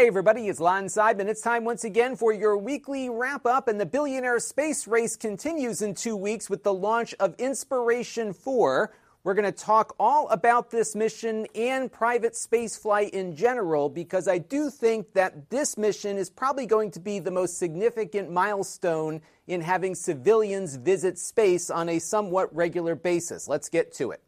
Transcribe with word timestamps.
Hey, 0.00 0.06
everybody, 0.06 0.48
it's 0.48 0.60
Lon 0.60 0.86
Seidman. 0.86 1.28
It's 1.28 1.42
time 1.42 1.62
once 1.62 1.84
again 1.84 2.16
for 2.16 2.32
your 2.32 2.56
weekly 2.56 3.10
wrap 3.10 3.44
up, 3.44 3.68
and 3.68 3.78
the 3.78 3.84
billionaire 3.84 4.38
space 4.38 4.86
race 4.86 5.14
continues 5.14 5.82
in 5.82 5.94
two 5.94 6.16
weeks 6.16 6.48
with 6.48 6.62
the 6.62 6.72
launch 6.72 7.14
of 7.20 7.34
Inspiration 7.36 8.32
4. 8.32 8.94
We're 9.24 9.34
going 9.34 9.44
to 9.44 9.52
talk 9.52 9.94
all 10.00 10.26
about 10.30 10.70
this 10.70 10.94
mission 10.94 11.46
and 11.54 11.92
private 11.92 12.32
spaceflight 12.32 13.10
in 13.10 13.36
general 13.36 13.90
because 13.90 14.26
I 14.26 14.38
do 14.38 14.70
think 14.70 15.12
that 15.12 15.50
this 15.50 15.76
mission 15.76 16.16
is 16.16 16.30
probably 16.30 16.64
going 16.64 16.90
to 16.92 17.00
be 17.00 17.18
the 17.18 17.30
most 17.30 17.58
significant 17.58 18.30
milestone 18.30 19.20
in 19.48 19.60
having 19.60 19.94
civilians 19.94 20.76
visit 20.76 21.18
space 21.18 21.68
on 21.68 21.90
a 21.90 21.98
somewhat 21.98 22.56
regular 22.56 22.94
basis. 22.94 23.48
Let's 23.48 23.68
get 23.68 23.92
to 23.96 24.12
it. 24.12 24.22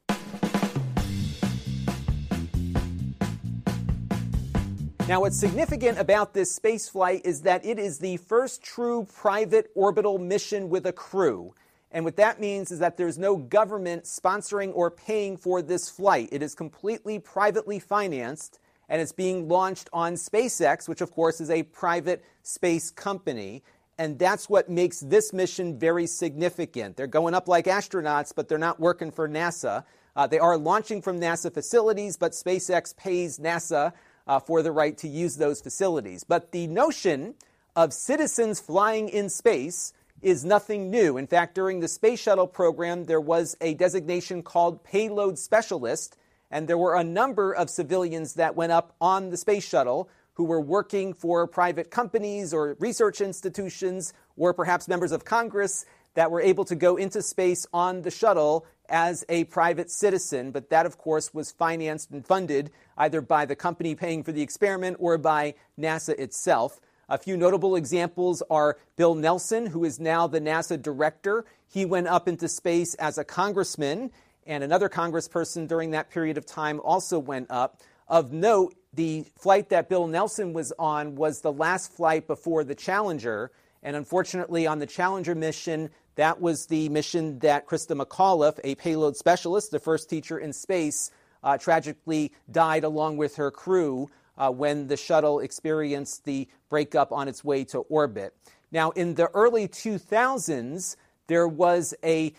Now, 5.09 5.21
what's 5.21 5.37
significant 5.37 5.99
about 5.99 6.33
this 6.33 6.55
space 6.55 6.89
flight 6.89 7.23
is 7.25 7.43
that 7.43 7.67
it 7.67 7.79
is 7.79 7.99
the 7.99 8.19
first 8.19 8.63
true 8.63 9.05
private 9.13 9.71
orbital 9.75 10.17
mission 10.17 10.71
with 10.71 10.87
a 10.87 10.93
crew. 10.93 11.55
And 11.91 12.05
what 12.05 12.17
that 12.17 12.41
means 12.41 12.71
is 12.71 12.79
that 12.79 12.97
there's 12.97 13.19
no 13.19 13.37
government 13.37 14.05
sponsoring 14.05 14.71
or 14.75 14.93
paying 14.93 15.37
for 15.37 15.61
this 15.61 15.91
flight. 15.91 16.29
It 16.31 16.41
is 16.41 16.55
completely 16.55 17.19
privately 17.19 17.81
financed, 17.81 18.61
and 18.89 19.03
it's 19.03 19.13
being 19.13 19.49
launched 19.49 19.91
on 19.93 20.15
SpaceX, 20.15 20.89
which, 20.89 21.01
of 21.01 21.11
course, 21.11 21.41
is 21.41 21.51
a 21.51 21.65
private 21.65 22.25
space 22.45 22.91
company. 22.91 23.65
And 23.99 24.19
that's 24.19 24.49
what 24.49 24.71
makes 24.71 25.01
this 25.01 25.33
mission 25.33 25.79
very 25.79 26.07
significant. 26.07 26.97
They're 26.97 27.09
going 27.09 27.35
up 27.35 27.49
like 27.49 27.67
astronauts, 27.67 28.33
but 28.35 28.49
they're 28.49 28.57
not 28.57 28.79
working 28.79 29.11
for 29.11 29.29
NASA. 29.29 29.85
Uh, 30.15 30.29
they 30.29 30.39
are 30.39 30.57
launching 30.57 31.03
from 31.03 31.21
NASA 31.21 31.53
facilities, 31.53 32.17
but 32.17 32.33
SpaceX 32.33 32.97
pays 32.97 33.39
NASA 33.39 33.93
uh, 34.33 34.41
for 34.41 34.63
the 34.63 34.73
right 34.73 34.97
to 34.97 35.09
use 35.09 35.37
those 35.37 35.61
facilities. 35.61 36.25
But 36.25 36.53
the 36.53 36.67
notion 36.67 37.35
of 37.77 37.93
citizens 37.93 38.61
flying 38.61 39.11
in 39.11 39.29
space 39.29 39.93
is 40.23 40.43
nothing 40.43 40.91
new. 40.91 41.19
In 41.19 41.27
fact, 41.27 41.55
during 41.55 41.81
the 41.81 41.89
Space 41.89 42.21
Shuttle 42.21 42.47
program, 42.47 43.05
there 43.05 43.21
was 43.21 43.59
a 43.61 43.75
designation 43.75 44.43
called 44.43 44.85
Payload 44.85 45.39
Specialist, 45.39 46.17
and 46.51 46.67
there 46.67 46.79
were 46.79 46.95
a 46.95 47.05
number 47.05 47.53
of 47.53 47.69
civilians 47.69 48.33
that 48.35 48.57
went 48.57 48.73
up 48.73 48.95
on 49.03 49.29
the 49.29 49.37
Space 49.37 49.69
Shuttle 49.69 50.09
who 50.35 50.45
were 50.45 50.61
working 50.63 51.13
for 51.13 51.47
private 51.47 51.91
companies 51.91 52.55
or 52.55 52.75
research 52.81 53.21
institutions 53.21 54.15
or 54.39 54.55
perhaps 54.55 54.89
members 54.89 55.13
of 55.13 55.27
Congress 55.27 55.85
that 56.15 56.31
were 56.31 56.41
able 56.41 56.65
to 56.65 56.75
go 56.75 56.97
into 56.97 57.21
space 57.21 57.67
on 57.75 58.01
the 58.01 58.11
shuttle 58.11 58.65
as 58.93 59.25
a 59.31 59.45
private 59.45 59.91
citizen, 59.91 60.51
but 60.51 60.69
that, 60.69 60.87
of 60.87 60.99
course, 60.99 61.33
was 61.33 61.51
financed 61.51 62.11
and 62.11 62.25
funded 62.25 62.71
either 62.99 63.23
by 63.23 63.47
the 63.47 63.57
company 63.57 63.95
paying 63.95 64.23
for 64.23 64.31
the 64.31 64.43
experiment 64.43 64.99
or 65.01 65.17
by 65.17 65.55
NASA 65.81 66.17
itself. 66.19 66.79
A 67.09 67.19
few 67.19 67.37
notable 67.37 67.75
examples 67.75 68.43
are 68.51 68.77
Bill 68.97 69.15
Nelson, 69.15 69.67
who 69.67 69.85
is 69.85 69.99
now 69.99 70.27
the 70.27 70.41
NASA 70.41 70.81
director. 70.81 71.45
He 71.69 71.85
went 71.85 72.07
up 72.07 72.29
into 72.29 72.49
space 72.49 72.95
as 72.95 73.19
a 73.19 73.25
congressman, 73.25 74.11
and 74.47 74.63
another 74.63 74.89
congressperson 74.89 75.67
during 75.67 75.91
that 75.93 76.11
period 76.11 76.37
of 76.37 76.47
time 76.47 76.81
also 76.85 77.19
went 77.19 77.51
up. 77.51 77.81
Of 78.09 78.33
note, 78.33 78.75
the 78.93 79.25
flight 79.39 79.71
that 79.71 79.89
Bill 79.89 80.07
Nelson 80.07 80.53
was 80.53 80.73
on 80.79 81.15
was 81.15 81.41
the 81.41 81.53
last 81.53 81.93
flight 81.93 82.27
before 82.27 82.63
the 82.63 82.75
Challenger. 82.75 83.51
And 83.83 83.97
unfortunately, 83.97 84.67
on 84.67 84.79
the 84.79 84.87
Challenger 84.87 85.35
mission, 85.35 85.91
that 86.17 86.41
was 86.41 86.67
the 86.67 86.89
mission 86.89 87.39
that 87.41 87.67
Christa 87.67 88.01
McAuliffe, 88.01 88.59
a 88.65 88.75
payload 88.75 89.17
specialist, 89.17 89.71
the 89.71 89.79
first 89.79 90.11
teacher 90.11 90.39
in 90.39 90.53
space, 90.53 91.11
uh, 91.43 91.59
tragically 91.59 92.33
died 92.51 92.85
along 92.85 93.17
with 93.17 93.37
her 93.37 93.51
crew 93.51 94.09
uh, 94.39 94.51
when 94.51 94.87
the 94.87 94.97
shuttle 94.97 95.41
experienced 95.41 96.25
the 96.25 96.49
breakup 96.69 97.13
on 97.13 97.29
its 97.29 97.45
way 97.45 97.65
to 97.65 97.79
orbit. 97.79 98.35
Now, 98.71 98.91
in 98.91 99.15
the 99.15 99.29
early 99.35 99.69
2000s, 99.69 100.97
there 101.27 101.49
was 101.49 101.95
a 102.05 102.33